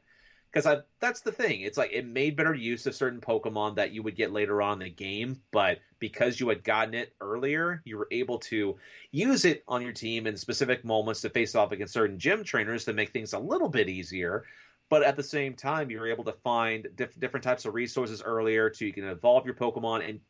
[0.50, 1.60] because I that's the thing.
[1.60, 4.80] It's like it made better use of certain Pokemon that you would get later on
[4.80, 8.76] in the game, but because you had gotten it earlier, you were able to
[9.10, 12.84] use it on your team in specific moments to face off against certain gym trainers
[12.84, 14.44] to make things a little bit easier.
[14.88, 18.22] But at the same time, you were able to find diff- different types of resources
[18.22, 20.20] earlier, so you can evolve your Pokemon and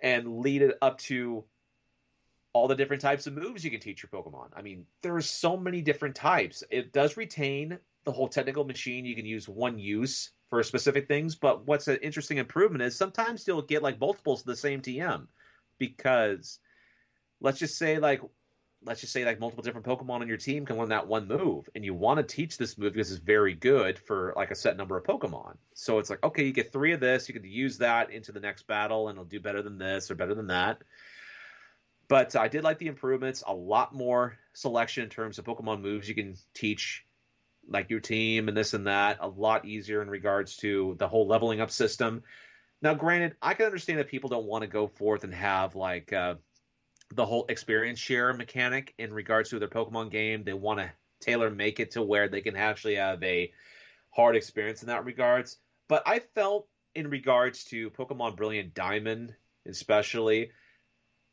[0.00, 1.44] and lead it up to
[2.52, 4.48] all the different types of moves you can teach your Pokemon.
[4.54, 6.62] I mean, there are so many different types.
[6.70, 11.34] It does retain the whole technical machine you can use one use for specific things.
[11.34, 15.26] But what's an interesting improvement is sometimes you'll get like multiples of the same TM
[15.78, 16.58] because
[17.40, 18.20] let's just say like
[18.84, 21.68] let's just say like multiple different Pokemon on your team can learn that one move,
[21.74, 24.76] and you want to teach this move because it's very good for like a set
[24.76, 25.56] number of Pokemon.
[25.74, 28.40] So it's like okay, you get three of this, you can use that into the
[28.40, 30.82] next battle, and it'll do better than this or better than that.
[32.08, 36.08] But I did like the improvements, a lot more selection in terms of Pokemon moves
[36.08, 37.06] you can teach
[37.68, 41.26] like your team and this and that a lot easier in regards to the whole
[41.26, 42.22] leveling up system.
[42.80, 46.12] Now, granted, I can understand that people don't want to go forth and have like
[46.12, 46.34] uh,
[47.14, 50.42] the whole experience share mechanic in regards to their Pokemon game.
[50.44, 50.90] They want to
[51.20, 53.52] tailor make it to where they can actually have a
[54.10, 55.58] hard experience in that regards.
[55.88, 59.34] But I felt in regards to Pokemon Brilliant Diamond,
[59.66, 60.50] especially,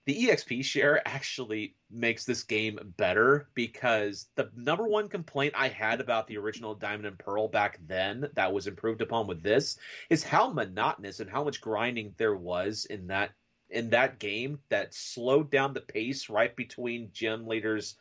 [0.09, 6.01] the EXP share actually makes this game better because the number one complaint I had
[6.01, 9.77] about the original Diamond and Pearl back then that was improved upon with this
[10.09, 13.33] is how monotonous and how much grinding there was in that
[13.69, 17.95] in that game that slowed down the pace right between gym leaders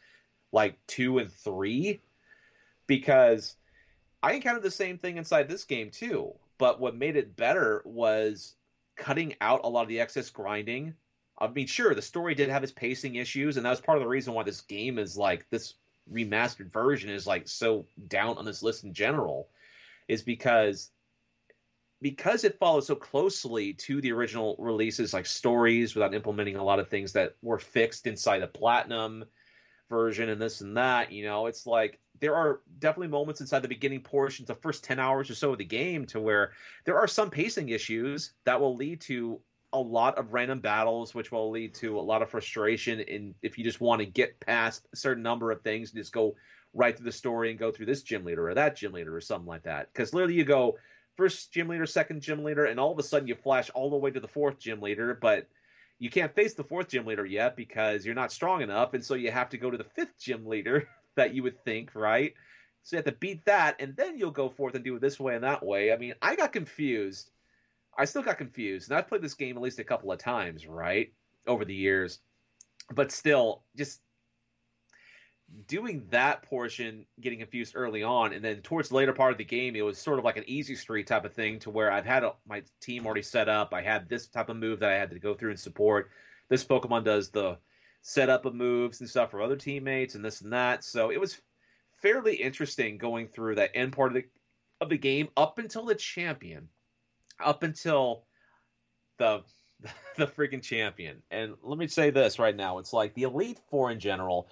[0.50, 2.00] like 2 and 3
[2.86, 3.54] because
[4.22, 6.32] I encountered the same thing inside this game too.
[6.56, 8.54] But what made it better was
[8.96, 10.94] cutting out a lot of the excess grinding
[11.40, 14.02] I mean, sure, the story did have its pacing issues, and that was part of
[14.02, 15.74] the reason why this game is like this
[16.12, 19.48] remastered version is like so down on this list in general,
[20.08, 20.90] is because
[22.00, 26.78] because it follows so closely to the original releases, like stories, without implementing a lot
[26.78, 29.24] of things that were fixed inside the platinum
[29.90, 31.12] version and this and that.
[31.12, 34.98] You know, it's like there are definitely moments inside the beginning portions, the first 10
[34.98, 36.52] hours or so of the game, to where
[36.84, 39.40] there are some pacing issues that will lead to
[39.72, 43.00] a lot of random battles, which will lead to a lot of frustration.
[43.00, 46.12] And if you just want to get past a certain number of things and just
[46.12, 46.36] go
[46.74, 49.20] right through the story and go through this gym leader or that gym leader or
[49.20, 50.78] something like that, because literally you go
[51.16, 53.96] first gym leader, second gym leader, and all of a sudden you flash all the
[53.96, 55.48] way to the fourth gym leader, but
[55.98, 59.14] you can't face the fourth gym leader yet because you're not strong enough, and so
[59.14, 62.34] you have to go to the fifth gym leader that you would think, right?
[62.84, 65.18] So you have to beat that, and then you'll go forth and do it this
[65.18, 65.92] way and that way.
[65.92, 67.30] I mean, I got confused
[67.98, 70.66] I still got confused, and I've played this game at least a couple of times,
[70.66, 71.12] right,
[71.48, 72.20] over the years,
[72.94, 74.00] but still, just
[75.66, 79.44] doing that portion, getting confused early on, and then towards the later part of the
[79.44, 82.06] game, it was sort of like an easy street type of thing, to where I've
[82.06, 83.74] had a, my team already set up.
[83.74, 86.10] I had this type of move that I had to go through and support.
[86.48, 87.58] This Pokemon does the
[88.02, 90.84] setup of moves and stuff for other teammates, and this and that.
[90.84, 91.40] So it was
[92.00, 94.24] fairly interesting going through that end part of the
[94.80, 96.68] of the game up until the champion
[97.40, 98.24] up until
[99.18, 99.42] the
[100.16, 101.22] the freaking champion.
[101.30, 104.48] And let me say this right now: it's like the Elite Four in general.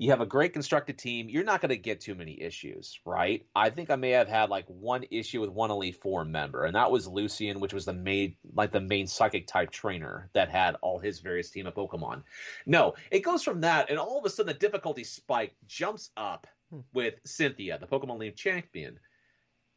[0.00, 1.28] You have a great constructed team.
[1.28, 3.44] You're not going to get too many issues, right?
[3.56, 6.76] I think I may have had like one issue with one Elite Four member, and
[6.76, 10.76] that was Lucian, which was the main, like the main psychic type trainer that had
[10.82, 12.22] all his various team of Pokemon.
[12.64, 16.46] No, it goes from that, and all of a sudden the difficulty spike jumps up
[16.70, 16.80] hmm.
[16.92, 19.00] with Cynthia, the Pokemon League champion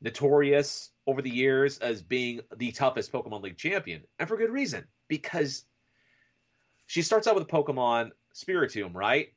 [0.01, 4.85] notorious over the years as being the toughest Pokemon League champion, and for good reason.
[5.07, 5.65] Because
[6.87, 9.33] she starts out with Pokemon Spiritomb, right?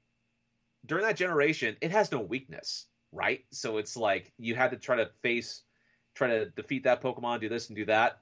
[0.87, 3.45] During that generation, it has no weakness, right?
[3.51, 5.63] So it's like you had to try to face,
[6.15, 8.19] try to defeat that Pokemon, do this and do that.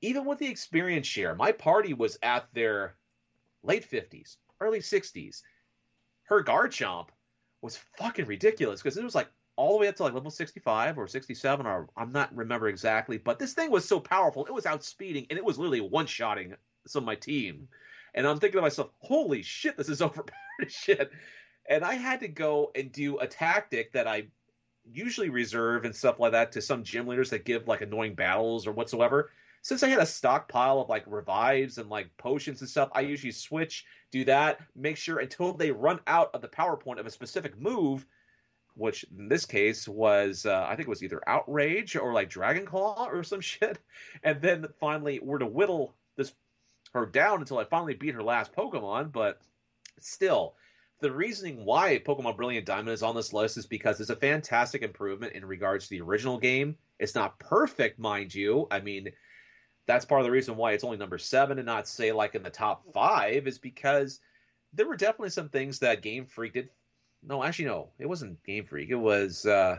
[0.00, 2.94] Even with the experience share, my party was at their
[3.62, 5.42] late 50s, early 60s.
[6.24, 7.08] Her Garchomp
[7.62, 9.28] was fucking ridiculous because it was like
[9.58, 13.18] all the way up to like level 65 or 67 or I'm not remember exactly,
[13.18, 14.46] but this thing was so powerful.
[14.46, 16.54] It was outspeeding and it was literally one-shotting
[16.86, 17.66] some of my team.
[18.14, 20.32] And I'm thinking to myself, holy shit, this is overpowered
[20.68, 21.10] shit.
[21.68, 24.28] And I had to go and do a tactic that I
[24.88, 28.64] usually reserve and stuff like that to some gym leaders that give like annoying battles
[28.64, 29.32] or whatsoever.
[29.62, 33.32] Since I had a stockpile of like revives and like potions and stuff, I usually
[33.32, 37.10] switch, do that, make sure until they run out of the power point of a
[37.10, 38.06] specific move–
[38.78, 42.64] which in this case was uh, I think it was either outrage or like Dragon
[42.64, 43.78] Claw or some shit,
[44.22, 46.32] and then finally were to whittle this
[46.94, 49.12] her down until I finally beat her last Pokemon.
[49.12, 49.40] But
[50.00, 50.54] still,
[51.00, 54.82] the reasoning why Pokemon Brilliant Diamond is on this list is because it's a fantastic
[54.82, 56.76] improvement in regards to the original game.
[56.98, 58.66] It's not perfect, mind you.
[58.70, 59.10] I mean,
[59.86, 62.42] that's part of the reason why it's only number seven and not say like in
[62.42, 64.20] the top five is because
[64.72, 66.68] there were definitely some things that Game Freak did
[67.22, 67.88] no, actually, no.
[67.98, 68.90] It wasn't Game Freak.
[68.90, 69.78] It was uh,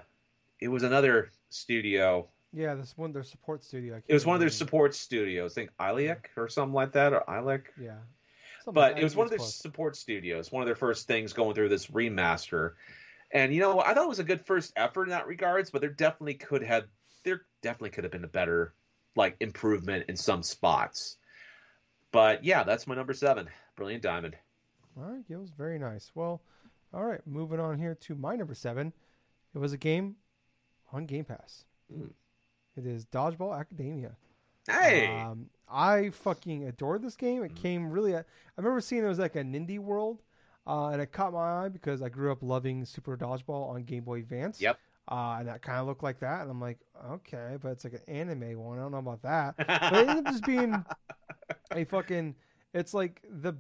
[0.60, 2.28] it was another studio.
[2.54, 4.02] Yeah, this one their support studio.
[4.08, 5.54] It was one of their support studios.
[5.54, 6.16] I think ILCA yeah.
[6.36, 7.64] or something like that, or ILCA.
[7.80, 7.92] Yeah.
[8.64, 9.56] Something but like it was one of their close.
[9.56, 10.52] support studios.
[10.52, 12.74] One of their first things going through this remaster.
[13.32, 15.82] And you know, I thought it was a good first effort in that regards, but
[15.82, 16.86] there definitely could have
[17.24, 18.74] there definitely could have been a better
[19.16, 21.18] like improvement in some spots.
[22.12, 24.36] But yeah, that's my number seven, Brilliant Diamond.
[24.98, 26.12] All right, it was very nice.
[26.16, 26.42] Well,
[26.94, 28.94] all right, moving on here to my number seven.
[29.54, 30.16] It was a game
[30.92, 31.66] on Game Pass.
[31.94, 32.10] Mm.
[32.76, 34.16] It is Dodgeball Academia.
[34.68, 37.44] Hey, um, I fucking adored this game.
[37.44, 37.62] It mm.
[37.62, 38.16] came really.
[38.16, 38.24] I
[38.58, 40.22] remember seeing it was like an indie world,
[40.68, 44.04] uh, and it caught my eye because I grew up loving Super Dodgeball on Game
[44.04, 44.62] Boy Advance.
[44.62, 44.80] Yep.
[45.08, 46.78] Uh, and that kind of looked like that, and I'm like,
[47.12, 48.78] okay, but it's like an anime one.
[48.78, 49.56] I don't know about that.
[49.58, 50.86] but it ended up just being
[51.72, 52.36] a fucking.
[52.76, 53.56] It's like the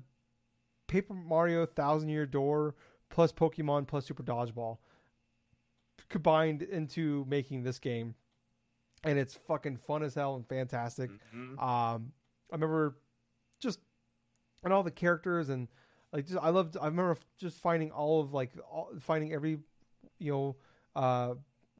[0.85, 2.75] Paper Mario Thousand Year Door
[3.09, 4.77] plus Pokemon plus Super Dodgeball
[6.09, 8.15] combined into making this game,
[9.03, 11.09] and it's fucking fun as hell and fantastic.
[11.35, 11.59] Mm-hmm.
[11.59, 12.11] Um,
[12.51, 12.97] I remember
[13.59, 13.79] just
[14.63, 15.67] and all the characters and
[16.11, 16.77] like just I loved.
[16.77, 19.59] I remember just finding all of like all, finding every
[20.19, 20.55] you know
[20.95, 21.35] uh,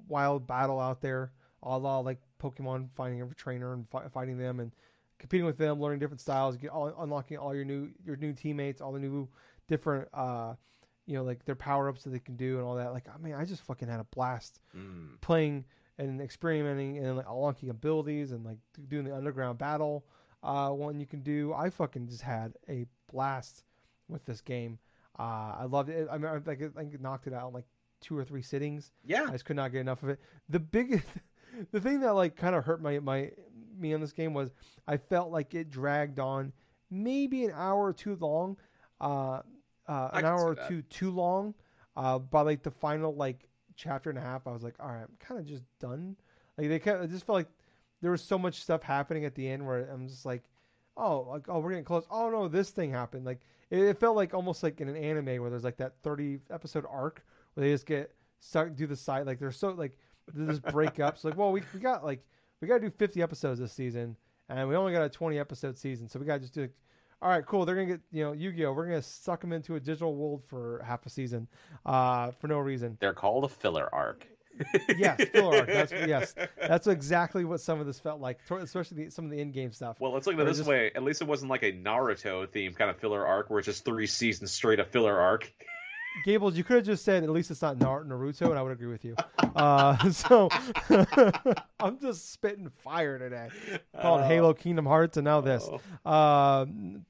[0.08, 1.32] wild battle out there,
[1.64, 4.72] a la like Pokemon, finding every trainer and fi- fighting them and
[5.18, 8.82] competing with them, learning different styles, get all, unlocking all your new your new teammates,
[8.82, 9.28] all the new
[9.68, 10.54] different uh,
[11.10, 12.94] you know like their power ups that they can do and all that.
[12.94, 15.20] Like I mean, I just fucking had a blast mm.
[15.22, 15.66] playing
[15.98, 20.06] and experimenting and like unlocking abilities and like doing the underground battle
[20.44, 21.54] uh, one you can do.
[21.54, 23.64] I fucking just had a blast
[24.08, 24.80] with this game.
[25.18, 26.08] Uh, I loved it.
[26.10, 27.66] I mean, I, like, I knocked it out in like
[28.02, 28.92] two or three sittings.
[29.04, 30.20] Yeah, I just could not get enough of it.
[30.48, 31.06] The biggest,
[31.72, 33.32] the thing that like kind of hurt my my
[33.78, 34.52] me on this game was
[34.88, 36.54] I felt like it dragged on
[36.90, 38.58] maybe an hour or two long,
[39.02, 39.42] uh,
[39.90, 40.68] uh, an hour or that.
[40.68, 41.54] two too long.
[41.98, 45.02] Uh, by like the final like chapter and a half, I was like, all right,
[45.02, 46.16] I'm kind of just done.
[46.58, 47.50] Like they kind of just felt like
[48.02, 50.44] there was so much stuff happening at the end where I'm just like,
[50.96, 52.06] oh, like oh, we're getting close.
[52.10, 53.26] Oh no, this thing happened.
[53.26, 56.40] Like it, it felt like almost like in an anime where there's like that 30
[56.52, 57.24] episode arc
[57.54, 59.98] where they just get stuck do the side like they're so like
[60.34, 61.18] this break up.
[61.18, 62.24] So like, well, we we got like
[62.62, 64.16] we got to do 50 episodes this season,
[64.50, 66.70] and we only got a 20 episode season, so we got to just do.
[67.22, 67.66] All right, cool.
[67.66, 68.72] They're gonna get you know Yu-Gi-Oh.
[68.72, 71.48] We're gonna suck them into a digital world for half a season,
[71.86, 72.98] uh, for no reason.
[73.02, 74.26] They're called a filler arc.
[74.98, 75.68] yes, filler arc.
[75.68, 79.40] That's yes, that's exactly what some of this felt like, especially the, some of the
[79.40, 79.98] in-game stuff.
[80.00, 80.70] Well, let's look at it this just...
[80.70, 80.92] way.
[80.96, 83.84] At least it wasn't like a Naruto theme kind of filler arc, where it's just
[83.84, 85.52] three seasons straight of filler arc.
[86.26, 88.88] Gables, you could have just said at least it's not Naruto, and I would agree
[88.88, 89.16] with you.
[89.56, 90.48] Uh, so
[91.80, 93.50] I'm just spitting fire today.
[94.00, 95.68] Called uh, Halo Kingdom Hearts, and now this.
[96.06, 96.10] Oh.
[96.10, 96.66] Uh,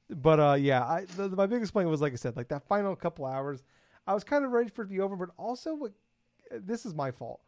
[0.08, 2.96] but uh, yeah, I, the, my biggest point was like I said, like that final
[2.96, 3.62] couple hours,
[4.06, 5.92] I was kind of ready for it to be over, but also what
[6.50, 7.40] this is my fault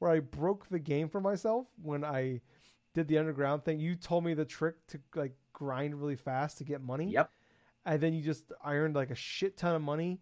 [0.00, 2.40] where I broke the game for myself when I
[2.94, 3.78] did the underground thing.
[3.78, 7.10] You told me the trick to like grind really fast to get money.
[7.12, 7.30] Yep.
[7.86, 10.20] And then you just ironed like a shit ton of money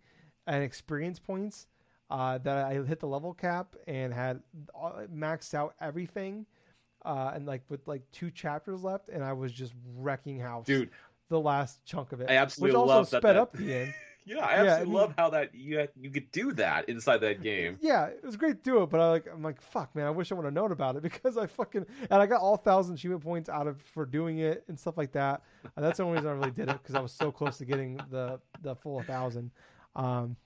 [0.48, 1.66] and experience points
[2.10, 4.42] uh, that I hit the level cap and had
[5.14, 6.46] maxed out everything.
[7.04, 10.90] Uh, and like with like two chapters left, and I was just wrecking house, dude.
[11.28, 13.94] The last chunk of it, I absolutely which also love sped that, up the end.
[14.28, 17.18] Yeah, I absolutely yeah, I mean, love how that you you could do that inside
[17.18, 17.78] that game.
[17.80, 20.10] Yeah, it was great to do it, but I like I'm like fuck man, I
[20.10, 22.96] wish I would have known about it because I fucking and I got all thousand
[22.96, 25.40] achievement points out of for doing it and stuff like that.
[25.76, 27.64] And that's the only reason I really did it because I was so close to
[27.64, 29.50] getting the the full thousand.
[29.96, 30.36] Um,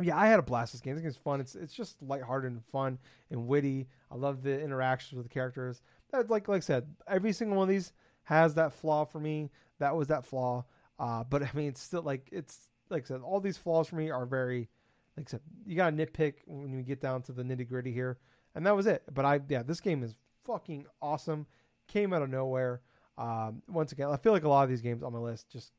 [0.00, 0.94] yeah, I had a blast this game.
[0.94, 1.40] This game's fun.
[1.40, 2.98] It's it's just lighthearted and fun
[3.30, 3.88] and witty.
[4.10, 5.80] I love the interactions with the characters.
[6.12, 7.92] That, like like I said, every single one of these
[8.24, 9.50] has that flaw for me.
[9.78, 10.64] That was that flaw.
[10.98, 13.96] Uh, but I mean, it's still like it's like I said, all these flaws for
[13.96, 14.68] me are very,
[15.16, 17.92] like I said, you got to nitpick when you get down to the nitty gritty
[17.92, 18.18] here,
[18.54, 19.02] and that was it.
[19.12, 20.14] But I, yeah, this game is
[20.44, 21.46] fucking awesome.
[21.88, 22.80] Came out of nowhere.
[23.18, 25.72] Um, once again, I feel like a lot of these games on my list just,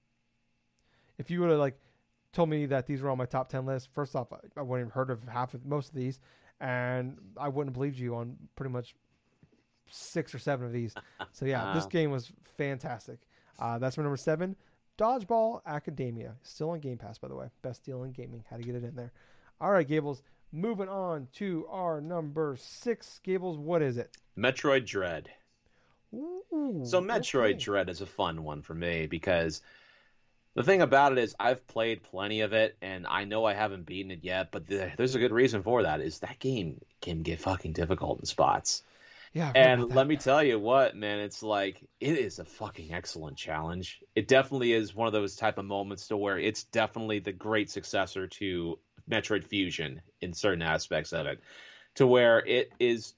[1.19, 1.77] if you would have like
[2.33, 4.89] told me that these were on my top ten list, first off, I, I wouldn't
[4.89, 6.19] have heard of half of most of these,
[6.59, 8.95] and I wouldn't have believed you on pretty much
[9.89, 10.93] six or seven of these.
[11.31, 13.19] So yeah, this game was fantastic.
[13.59, 14.55] Uh, that's my number seven.
[14.97, 16.35] Dodgeball Academia.
[16.43, 17.47] Still on Game Pass, by the way.
[17.61, 18.43] Best deal in gaming.
[18.49, 19.11] How to get it in there.
[19.61, 20.23] All right, Gables.
[20.51, 23.19] Moving on to our number six.
[23.23, 24.15] Gables, what is it?
[24.37, 25.29] Metroid Dread.
[26.13, 27.59] Ooh, so Metroid okay.
[27.59, 29.61] Dread is a fun one for me because
[30.57, 33.85] the thing about it is I've played plenty of it and I know I haven't
[33.85, 36.01] beaten it yet, but the, there's a good reason for that.
[36.01, 38.81] Is that game can get fucking difficult in spots.
[39.33, 39.51] Yeah.
[39.53, 44.01] And let me tell you what, man, it's like it is a fucking excellent challenge.
[44.15, 47.69] It definitely is one of those type of moments to where it's definitely the great
[47.69, 51.39] successor to Metroid Fusion in certain aspects of it,
[51.95, 53.13] to where it is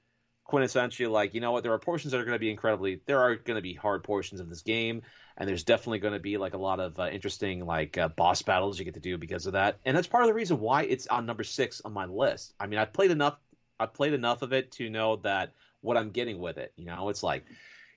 [0.46, 3.20] quintessentially like you know what there are portions that are going to be incredibly there
[3.20, 5.04] are going to be hard portions of this game
[5.40, 8.42] and there's definitely going to be like a lot of uh, interesting like uh, boss
[8.42, 10.84] battles you get to do because of that and that's part of the reason why
[10.84, 13.38] it's on number six on my list i mean i've played enough
[13.80, 16.74] i've played enough of it to know that what I'm getting with it.
[16.76, 17.46] You know, it's like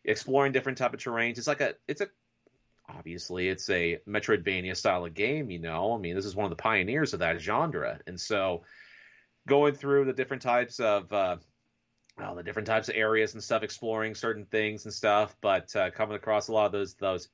[0.05, 1.39] exploring different type of terrains.
[1.39, 2.09] It's like a it's a
[2.89, 5.51] obviously it's a Metroidvania style of game.
[5.51, 8.63] You know, I mean this is one of the pioneers of that genre, and so
[9.49, 11.37] going through the different types of uh,
[12.19, 15.91] well, the different types of areas and stuff, exploring certain things and stuff, but uh,
[15.91, 17.29] coming across a lot of those those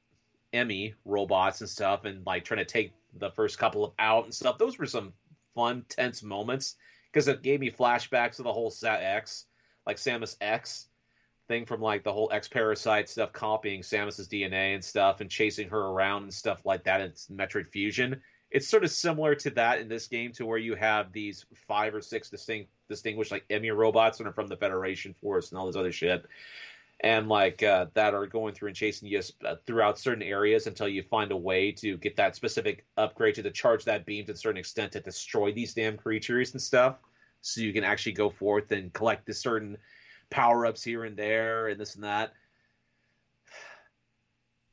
[0.52, 4.34] EMMI robots and stuff, and like trying to take the first couple of out and
[4.34, 4.58] stuff.
[4.58, 5.12] Those were some
[5.54, 6.76] fun, tense moments
[7.12, 9.46] because it gave me flashbacks of the whole Set X
[9.86, 10.86] like Samus X
[11.48, 15.70] thing from like the whole X Parasite stuff, copying Samus's DNA and stuff, and chasing
[15.70, 17.00] her around and stuff like that.
[17.00, 18.20] It's Metroid Fusion.
[18.50, 21.94] It's sort of similar to that in this game, to where you have these five
[21.94, 25.66] or six distinct, distinguished like EMMI robots that are from the Federation Force and all
[25.66, 26.26] this other shit,
[27.00, 30.88] and like uh, that are going through and chasing you uh, throughout certain areas until
[30.88, 34.32] you find a way to get that specific upgrade to the charge that beam to
[34.32, 36.96] a certain extent to destroy these damn creatures and stuff.
[37.40, 39.78] So you can actually go forth and collect the certain
[40.30, 42.32] power ups here and there and this and that.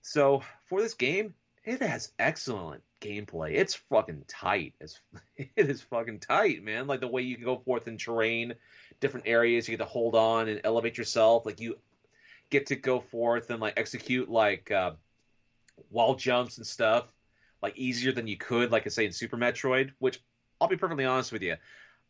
[0.07, 1.33] So for this game,
[1.65, 3.53] it has excellent gameplay.
[3.55, 4.73] It's fucking tight.
[4.79, 4.99] It's
[5.37, 6.87] it is fucking tight, man.
[6.87, 8.53] Like the way you can go forth in terrain,
[8.99, 11.45] different areas, you get to hold on and elevate yourself.
[11.45, 11.77] Like you
[12.49, 14.91] get to go forth and like execute like uh,
[15.89, 17.05] wall jumps and stuff,
[17.61, 19.91] like easier than you could, like I say in Super Metroid.
[19.99, 20.21] Which
[20.61, 21.55] I'll be perfectly honest with you,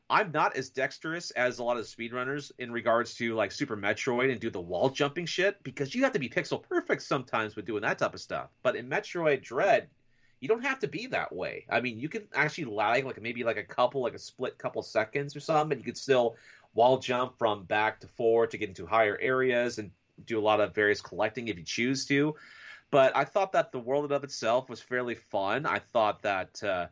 [0.09, 4.31] I'm not as dexterous as a lot of speedrunners in regards to like Super Metroid
[4.31, 7.65] and do the wall jumping shit because you have to be pixel perfect sometimes with
[7.65, 8.49] doing that type of stuff.
[8.61, 9.89] But in Metroid Dread,
[10.39, 11.65] you don't have to be that way.
[11.69, 14.83] I mean, you can actually lag like maybe like a couple, like a split couple
[14.83, 16.35] seconds or something, and you could still
[16.75, 19.89] wall jump from back to forward to get into higher areas and
[20.27, 22.35] do a lot of various collecting if you choose to.
[22.91, 25.65] But I thought that the world of itself was fairly fun.
[25.65, 26.63] I thought that.
[26.63, 26.87] Uh,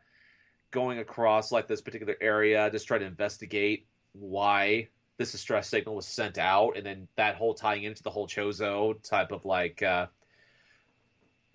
[0.73, 6.07] going across like this particular area, just try to investigate why this distress signal was
[6.07, 10.07] sent out, and then that whole tying into the whole Chozo type of like uh,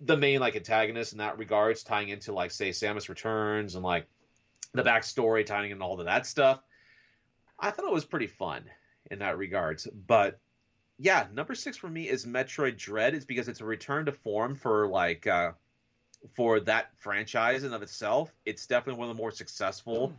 [0.01, 4.07] the main like antagonist in that regards, tying into like say Samus Returns and like
[4.73, 6.61] the backstory, tying in all of that stuff.
[7.59, 8.63] I thought it was pretty fun
[9.11, 10.39] in that regards, but
[10.97, 14.55] yeah, number six for me is Metroid Dread, is because it's a return to form
[14.55, 15.51] for like uh,
[16.33, 20.13] for that franchise in of itself, it's definitely one of the more successful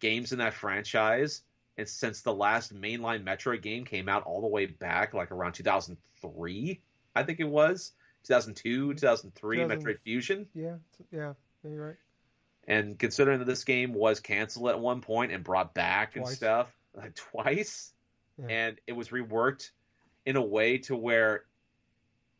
[0.00, 1.42] games in that franchise.
[1.76, 5.52] And since the last mainline Metroid game came out all the way back, like around
[5.52, 6.80] 2003,
[7.14, 7.92] I think it was
[8.24, 10.46] 2002, 2003, 2000, Metroid Fusion.
[10.54, 10.76] Yeah,
[11.10, 11.32] yeah,
[11.64, 11.96] you're right.
[12.68, 16.28] And considering that this game was canceled at one point and brought back twice.
[16.28, 17.92] and stuff, like twice,
[18.38, 18.46] yeah.
[18.48, 19.70] and it was reworked
[20.26, 21.44] in a way to where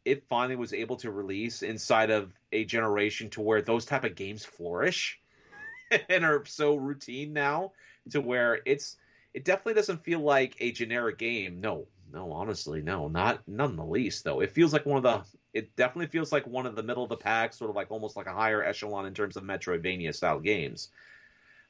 [0.05, 4.15] it finally was able to release inside of a generation to where those type of
[4.15, 5.21] games flourish
[6.09, 7.73] and are so routine now
[8.11, 8.97] to where it's
[9.35, 11.61] it definitely doesn't feel like a generic game.
[11.61, 14.41] No, no, honestly, no, not none the least though.
[14.41, 17.09] It feels like one of the it definitely feels like one of the middle of
[17.09, 20.41] the pack, sort of like almost like a higher echelon in terms of Metroidvania style
[20.41, 20.91] games.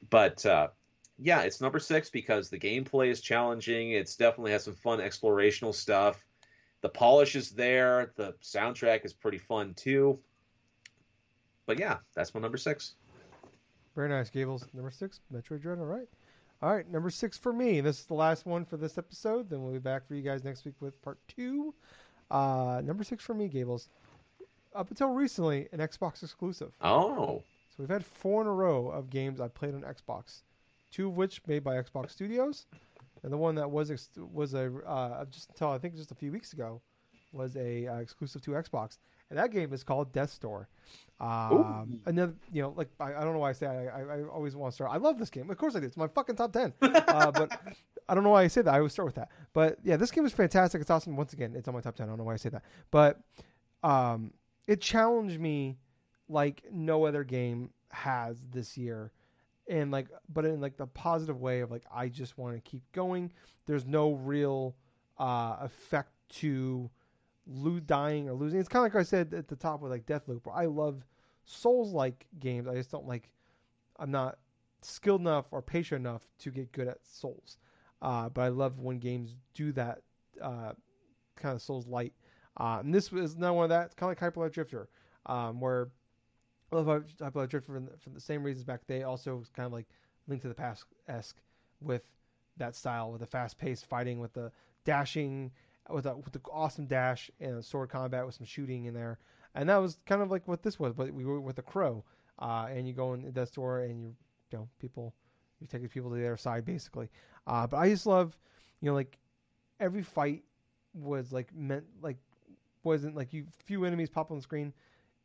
[0.09, 0.69] But uh,
[1.19, 3.91] yeah, it's number six because the gameplay is challenging.
[3.91, 6.23] It's definitely has some fun explorational stuff.
[6.81, 8.11] The polish is there.
[8.15, 10.19] The soundtrack is pretty fun too.
[11.65, 12.95] But yeah, that's my number six.
[13.95, 14.65] Very nice, Gables.
[14.73, 15.79] Number six, Metroid Dread.
[15.79, 16.07] All right.
[16.61, 17.81] All right, number six for me.
[17.81, 19.49] This is the last one for this episode.
[19.49, 21.73] Then we'll be back for you guys next week with part two.
[22.29, 23.89] Uh, number six for me, Gables.
[24.75, 26.71] Up until recently, an Xbox exclusive.
[26.81, 27.43] Oh.
[27.69, 30.43] So we've had four in a row of games I played on Xbox,
[30.91, 32.67] two of which made by Xbox Studios,
[33.23, 36.15] and the one that was ex- was a uh, just until I think just a
[36.15, 36.81] few weeks ago
[37.31, 38.97] was a uh, exclusive to Xbox,
[39.29, 40.69] and that game is called Death Door.
[41.19, 44.23] Um, another, you know, like I, I, don't know why I say I, I, I,
[44.23, 44.89] always want to start.
[44.91, 45.51] I love this game.
[45.51, 45.85] Of course I do.
[45.85, 46.73] It's my fucking top ten.
[46.81, 47.59] uh, but
[48.09, 48.73] I don't know why I say that.
[48.73, 49.29] I always start with that.
[49.53, 50.81] But yeah, this game is fantastic.
[50.81, 51.15] It's awesome.
[51.15, 52.07] Once again, it's on my top ten.
[52.07, 52.63] I don't know why I say that.
[52.89, 53.19] But
[53.83, 54.33] um,
[54.67, 55.77] it challenged me
[56.27, 59.11] like no other game has this year
[59.71, 62.83] and like but in like the positive way of like I just want to keep
[62.91, 63.31] going.
[63.65, 64.75] There's no real
[65.17, 66.89] uh, effect to
[67.47, 68.59] lo- dying or losing.
[68.59, 70.45] It's kind of like I said at the top with like Deathloop.
[70.45, 71.05] Where I love
[71.45, 72.67] Souls like games.
[72.67, 73.31] I just don't like.
[73.97, 74.39] I'm not
[74.81, 77.57] skilled enough or patient enough to get good at Souls.
[78.01, 79.99] Uh, but I love when games do that
[80.41, 80.73] uh,
[81.37, 82.13] kind of Souls light.
[82.57, 83.85] Uh, and this was not one of that.
[83.85, 84.89] It's kind of like Hyper Light Drifter,
[85.27, 85.89] um, where
[86.71, 88.81] I love Hyper Light Drifter for the, for the same reasons back.
[88.87, 89.87] They also kind of like
[90.27, 91.37] Link to the Past esque
[91.81, 92.03] with
[92.57, 94.51] that style, with the fast paced fighting, with the
[94.85, 95.51] dashing,
[95.89, 99.19] with a with the awesome dash and sword combat with some shooting in there.
[99.55, 102.03] And that was kind of like what this was, but we were with the crow.
[102.39, 104.15] Uh, and you go in the store and you,
[104.51, 105.13] you know, people,
[105.59, 107.09] you take these people to the other side basically.
[107.45, 108.37] Uh, but I just love,
[108.79, 109.17] you know, like
[109.79, 110.43] every fight
[110.93, 112.17] was like meant like
[112.83, 114.73] wasn't like you few enemies pop on the screen,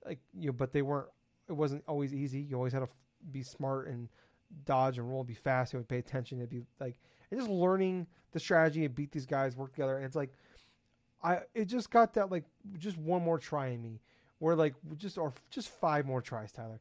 [0.04, 1.08] like you know, but they weren't
[1.48, 2.40] it wasn't always easy.
[2.40, 2.88] You always had to
[3.32, 4.08] be smart and
[4.64, 5.72] dodge and roll and be fast.
[5.72, 6.38] You would pay attention.
[6.38, 6.98] It'd be like
[7.30, 9.96] and just learning the strategy and beat these guys, work together.
[9.96, 10.32] And it's like
[11.22, 12.44] I it just got that like
[12.78, 14.00] just one more try in me,
[14.38, 16.80] where like just or just five more tries, Tyler.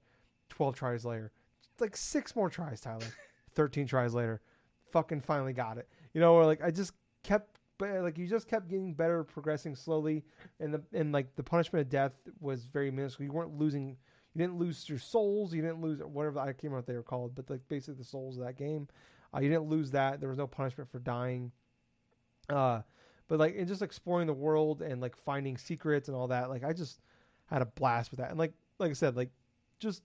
[0.49, 1.31] Twelve tries later,
[1.79, 3.07] like six more tries, Tyler.
[3.53, 4.41] Thirteen tries later,
[4.91, 5.87] fucking finally got it.
[6.13, 6.93] You know, where like I just
[7.23, 10.23] kept but like you just kept getting better, progressing slowly,
[10.59, 13.25] and the and like the punishment of death was very minuscule.
[13.25, 13.97] You weren't losing.
[14.35, 15.53] You didn't lose your souls.
[15.53, 18.37] You didn't lose whatever I remember what they were called, but like basically the souls
[18.37, 18.87] of that game.
[19.33, 20.19] Uh, you didn't lose that.
[20.19, 21.51] There was no punishment for dying.
[22.49, 22.81] Uh,
[23.27, 26.49] but like and just exploring the world and like finding secrets and all that.
[26.49, 26.99] Like I just
[27.47, 28.29] had a blast with that.
[28.29, 29.29] And like like I said, like
[29.79, 30.03] just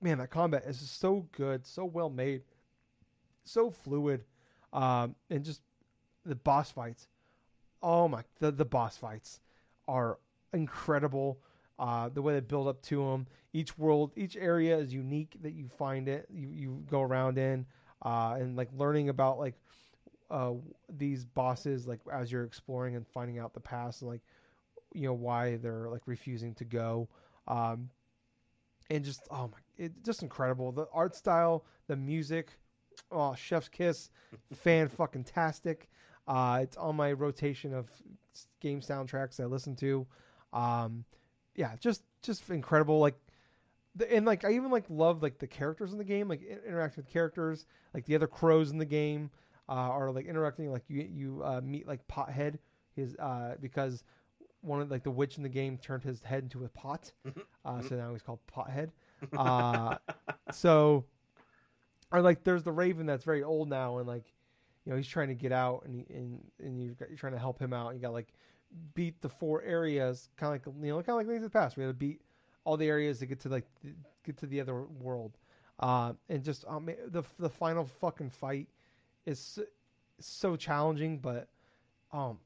[0.00, 2.42] man, that combat is so good, so well made,
[3.44, 4.24] so fluid,
[4.72, 5.62] um, and just
[6.24, 7.08] the boss fights.
[7.82, 9.40] Oh my, the the boss fights
[9.88, 10.18] are
[10.52, 11.40] incredible.
[11.80, 13.26] Uh, the way they build up to them.
[13.54, 16.26] Each world, each area is unique that you find it.
[16.30, 17.64] You you go around in,
[18.02, 19.54] uh, and like learning about like
[20.30, 20.52] uh,
[20.98, 24.20] these bosses, like as you're exploring and finding out the past, and like
[24.92, 27.08] you know why they're like refusing to go.
[27.48, 27.88] Um,
[28.90, 30.72] and just oh my, it just incredible.
[30.72, 32.58] The art style, the music,
[33.10, 34.10] oh Chef's Kiss,
[34.52, 35.88] fan fucking tastic.
[36.28, 37.88] Uh, it's on my rotation of
[38.60, 40.06] game soundtracks I listen to.
[40.52, 41.06] Um,
[41.54, 42.98] yeah, just just incredible.
[42.98, 43.16] Like,
[43.96, 47.04] the, and like I even like love like the characters in the game, like interacting
[47.04, 49.30] with characters, like the other crows in the game
[49.68, 50.70] uh, are like interacting.
[50.70, 52.58] Like you you uh, meet like Pothead,
[52.94, 54.04] his uh, because
[54.62, 57.40] one of like the witch in the game turned his head into a pot, mm-hmm.
[57.64, 57.96] uh, so mm-hmm.
[57.98, 58.90] now he's called Pothead.
[59.36, 59.98] Uh,
[60.50, 61.04] so,
[62.10, 64.24] or like there's the Raven that's very old now, and like
[64.86, 67.38] you know he's trying to get out, and he, and and you're, you're trying to
[67.38, 67.92] help him out.
[67.92, 68.32] You got like
[68.94, 71.58] beat the four areas, kind of like you know kind of like Things of the
[71.58, 71.76] Past.
[71.76, 72.20] We had to beat
[72.64, 73.66] all the areas to get to like
[74.24, 75.38] get to the other world,
[75.80, 78.68] uh, and just um, the the final fucking fight
[79.26, 79.62] is so,
[80.20, 81.48] so challenging, but
[82.12, 82.38] um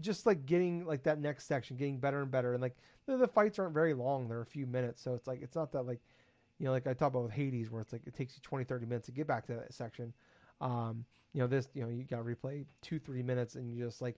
[0.00, 2.76] just like getting like that next section, getting better and better, and like
[3.06, 5.72] the, the, fights aren't very long; they're a few minutes, so it's like it's not
[5.72, 6.00] that like
[6.58, 8.64] you know like I talked about with Hades, where it's like it takes you 20,
[8.64, 10.12] 30 minutes to get back to that section.
[10.60, 13.84] Um, you know this, you know you got to replay two, three minutes, and you
[13.84, 14.16] just like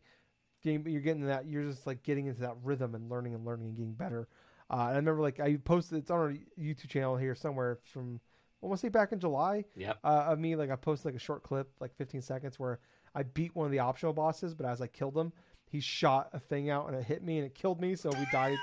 [0.64, 3.68] getting, you're getting that, you're just like getting into that rhythm and learning and learning
[3.68, 4.28] and getting better.
[4.70, 8.20] Uh, and I remember like I posted it's on our YouTube channel here somewhere from
[8.62, 9.64] I want to say back in July.
[9.76, 9.98] Yep.
[10.02, 12.80] Uh, of me like I posted like a short clip, like 15 seconds, where
[13.14, 15.32] I beat one of the optional bosses, but as I killed him,
[15.70, 18.26] he shot a thing out and it hit me and it killed me, so we
[18.32, 18.56] died.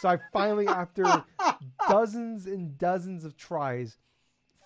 [0.00, 1.24] so I finally, after
[1.88, 3.96] dozens and dozens of tries,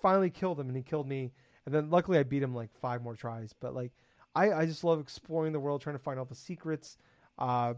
[0.00, 1.32] finally killed him and he killed me.
[1.64, 3.52] And then luckily I beat him like five more tries.
[3.52, 3.92] But like
[4.34, 6.96] I, I just love exploring the world, trying to find all the secrets.
[7.38, 7.74] Uh,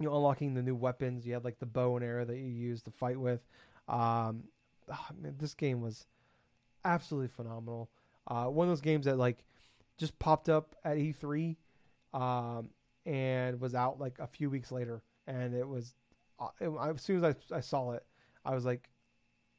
[0.00, 1.26] you know, unlocking the new weapons.
[1.26, 3.40] You had like the bow and arrow that you use to fight with.
[3.88, 4.44] Um,
[4.92, 6.06] oh, man, this game was
[6.84, 7.90] absolutely phenomenal.
[8.26, 9.44] Uh, one of those games that like
[9.96, 11.56] just popped up at E3.
[12.12, 12.70] Um,
[13.06, 15.02] and was out like a few weeks later.
[15.26, 15.94] And it was
[16.40, 18.04] uh, it, as soon as I, I saw it,
[18.44, 18.88] I was like,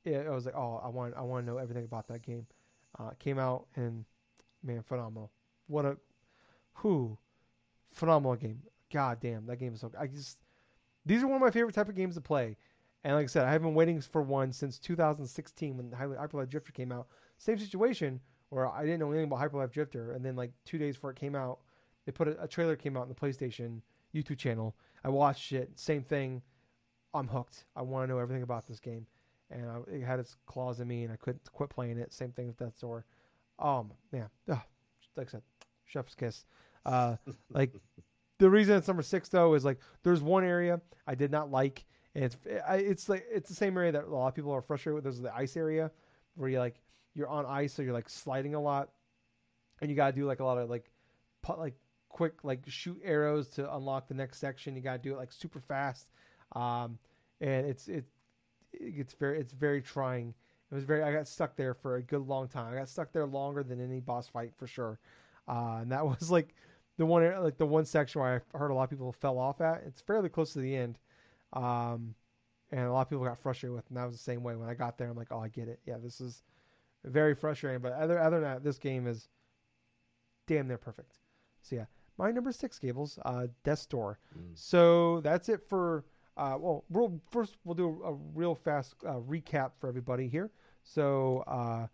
[0.04, 2.46] it, I was like, oh, I want I want to know everything about that game.
[3.00, 4.06] Uh, came out and
[4.64, 5.32] man, phenomenal.
[5.68, 5.98] What a
[6.74, 7.18] who
[7.92, 8.62] phenomenal game.
[8.92, 9.92] God damn, that game is so.
[10.00, 10.38] I just
[11.06, 12.58] these are one of my favorite type of games to play.
[13.04, 16.50] And like I said, I have been waiting for one since 2016 when Hyper Hyperlife
[16.50, 17.08] Drifter came out.
[17.38, 18.20] Same situation
[18.50, 21.12] where I didn't know anything about Hyper Light Drifter, and then like two days before
[21.12, 21.60] it came out,
[22.06, 23.82] they put a, a trailer came out on the PlayStation
[24.14, 24.76] YouTube channel.
[25.04, 25.70] I watched it.
[25.76, 26.42] Same thing.
[27.14, 27.66] I'm hooked.
[27.76, 29.06] I want to know everything about this game,
[29.52, 32.12] and I, it had its claws in me, and I couldn't quit playing it.
[32.14, 33.06] Same thing with Death's Door.
[33.60, 34.60] Um, man, ugh,
[35.16, 35.44] like I said,
[35.86, 36.46] chef's kiss.
[36.86, 37.16] Uh,
[37.52, 37.74] like
[38.40, 41.86] the reason it's number six though is like there's one area I did not like,
[42.14, 44.96] and it's it's like it's the same area that a lot of people are frustrated
[44.96, 45.04] with.
[45.04, 45.92] There's the ice area
[46.36, 46.82] where you like
[47.14, 48.90] you're on ice, so you're like sliding a lot,
[49.82, 50.92] and you gotta do like a lot of like
[51.42, 51.76] put like
[52.16, 54.74] quick like shoot arrows to unlock the next section.
[54.76, 56.08] You got to do it like super fast,
[56.54, 56.98] um,
[57.42, 58.06] and it's it
[58.72, 60.34] it's very it's very trying.
[60.72, 62.74] It was very I got stuck there for a good long time.
[62.74, 64.98] I got stuck there longer than any boss fight for sure,
[65.48, 66.54] uh, and that was like
[66.98, 69.62] the one like the one section where I heard a lot of people fell off
[69.62, 69.84] at.
[69.86, 70.98] It's fairly close to the end,
[71.54, 72.16] um,
[72.72, 73.88] and a lot of people got frustrated with.
[73.90, 75.10] And that was the same way when I got there.
[75.10, 75.80] I'm like, oh, I get it.
[75.86, 76.44] Yeah, this is
[77.04, 77.82] very frustrating.
[77.82, 79.28] But other other than that, this game is
[80.48, 81.18] damn near perfect.
[81.62, 81.86] So yeah,
[82.18, 84.20] my number six, Gables, uh, Death's Door.
[84.38, 84.52] Mm.
[84.54, 86.06] So that's it for.
[86.38, 90.52] Uh, well, we'll, first we'll do a, real fast uh, recap for everybody here.
[90.84, 91.88] So uh,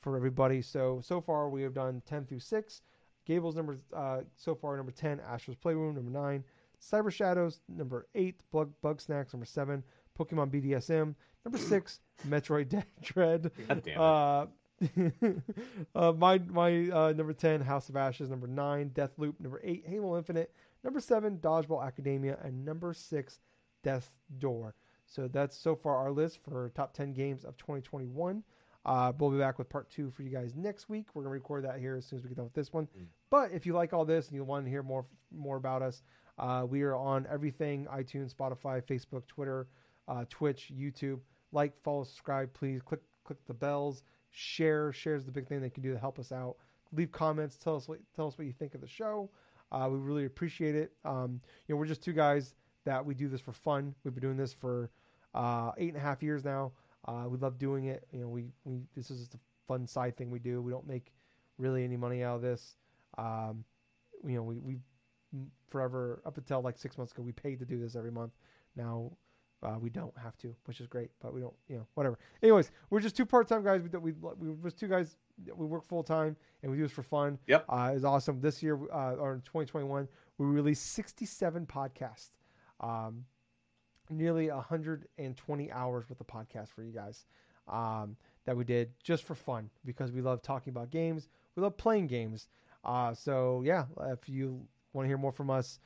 [0.00, 2.82] for everybody, so so far we have done ten through six.
[3.24, 6.44] Gables number uh, so far number ten, Astro's Playroom number nine,
[6.80, 9.82] Cyber Shadows number eight, Bug Bugsnax number seven,
[10.18, 11.14] Pokemon BDSM
[11.44, 13.50] number six, Metroid Dread.
[13.68, 13.98] God damn it.
[13.98, 14.46] Uh,
[15.94, 18.30] uh, my my uh, number ten, House of Ashes.
[18.30, 20.52] Number nine, Death Loop Number eight, Halo Infinite.
[20.82, 23.40] Number seven, Dodgeball Academia, and number six,
[23.82, 24.74] Death's Door.
[25.06, 28.42] So that's so far our list for top ten games of 2021.
[28.84, 31.06] Uh, we'll be back with part two for you guys next week.
[31.14, 32.86] We're gonna record that here as soon as we get done with this one.
[32.98, 33.06] Mm.
[33.30, 36.02] But if you like all this and you want to hear more more about us,
[36.38, 39.68] uh, we are on everything: iTunes, Spotify, Facebook, Twitter,
[40.08, 41.20] uh, Twitch, YouTube.
[41.52, 42.82] Like, follow, subscribe, please.
[42.82, 44.02] Click click the bells.
[44.30, 44.92] Share.
[44.92, 46.56] Share is the big thing they can do to help us out.
[46.92, 47.56] Leave comments.
[47.56, 49.30] Tell us what tell us what you think of the show.
[49.72, 50.92] Uh, we really appreciate it.
[51.04, 52.54] Um, you know, we're just two guys
[52.84, 53.94] that we do this for fun.
[54.04, 54.90] We've been doing this for
[55.34, 56.72] uh, eight and a half years now.
[57.06, 58.06] Uh, we love doing it.
[58.12, 60.62] You know, we, we this is just a fun side thing we do.
[60.62, 61.12] We don't make
[61.58, 62.76] really any money out of this.
[63.18, 63.64] Um,
[64.26, 64.76] you know, we we
[65.68, 68.32] forever up until like six months ago we paid to do this every month.
[68.76, 69.12] Now
[69.64, 72.18] uh, we don't have to, which is great, but we don't, you know, whatever.
[72.42, 73.82] Anyways, we're just two part-time guys.
[73.82, 75.16] We we we we're just two guys.
[75.54, 77.38] We work full time and we do this for fun.
[77.46, 78.40] Yep, uh, it's awesome.
[78.40, 80.06] This year, uh, or in 2021,
[80.38, 82.30] we released 67 podcasts.
[82.80, 83.24] Um,
[84.10, 87.24] nearly 120 hours with the podcast for you guys
[87.68, 91.28] um, that we did just for fun because we love talking about games.
[91.56, 92.48] We love playing games.
[92.84, 94.60] Uh, so yeah, if you
[94.92, 95.78] want to hear more from us,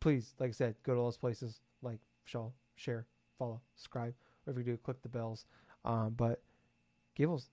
[0.00, 3.06] please, like I said, go to those places like share,
[3.38, 4.14] follow, subscribe,
[4.44, 5.44] whatever you do, click the bells.
[5.84, 6.40] Um, but
[7.14, 7.48] Gables,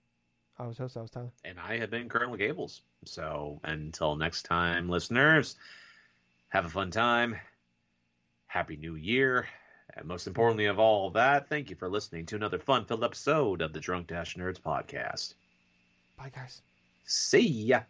[0.59, 1.31] I was host, I was Tyler.
[1.43, 2.81] And I have been Colonel Gables.
[3.05, 5.55] So until next time, listeners,
[6.49, 7.35] have a fun time.
[8.47, 9.47] Happy New Year.
[9.95, 13.61] And most importantly of all that, thank you for listening to another fun filled episode
[13.61, 15.35] of the Drunk Dash Nerds podcast.
[16.17, 16.61] Bye, guys.
[17.05, 17.81] See ya.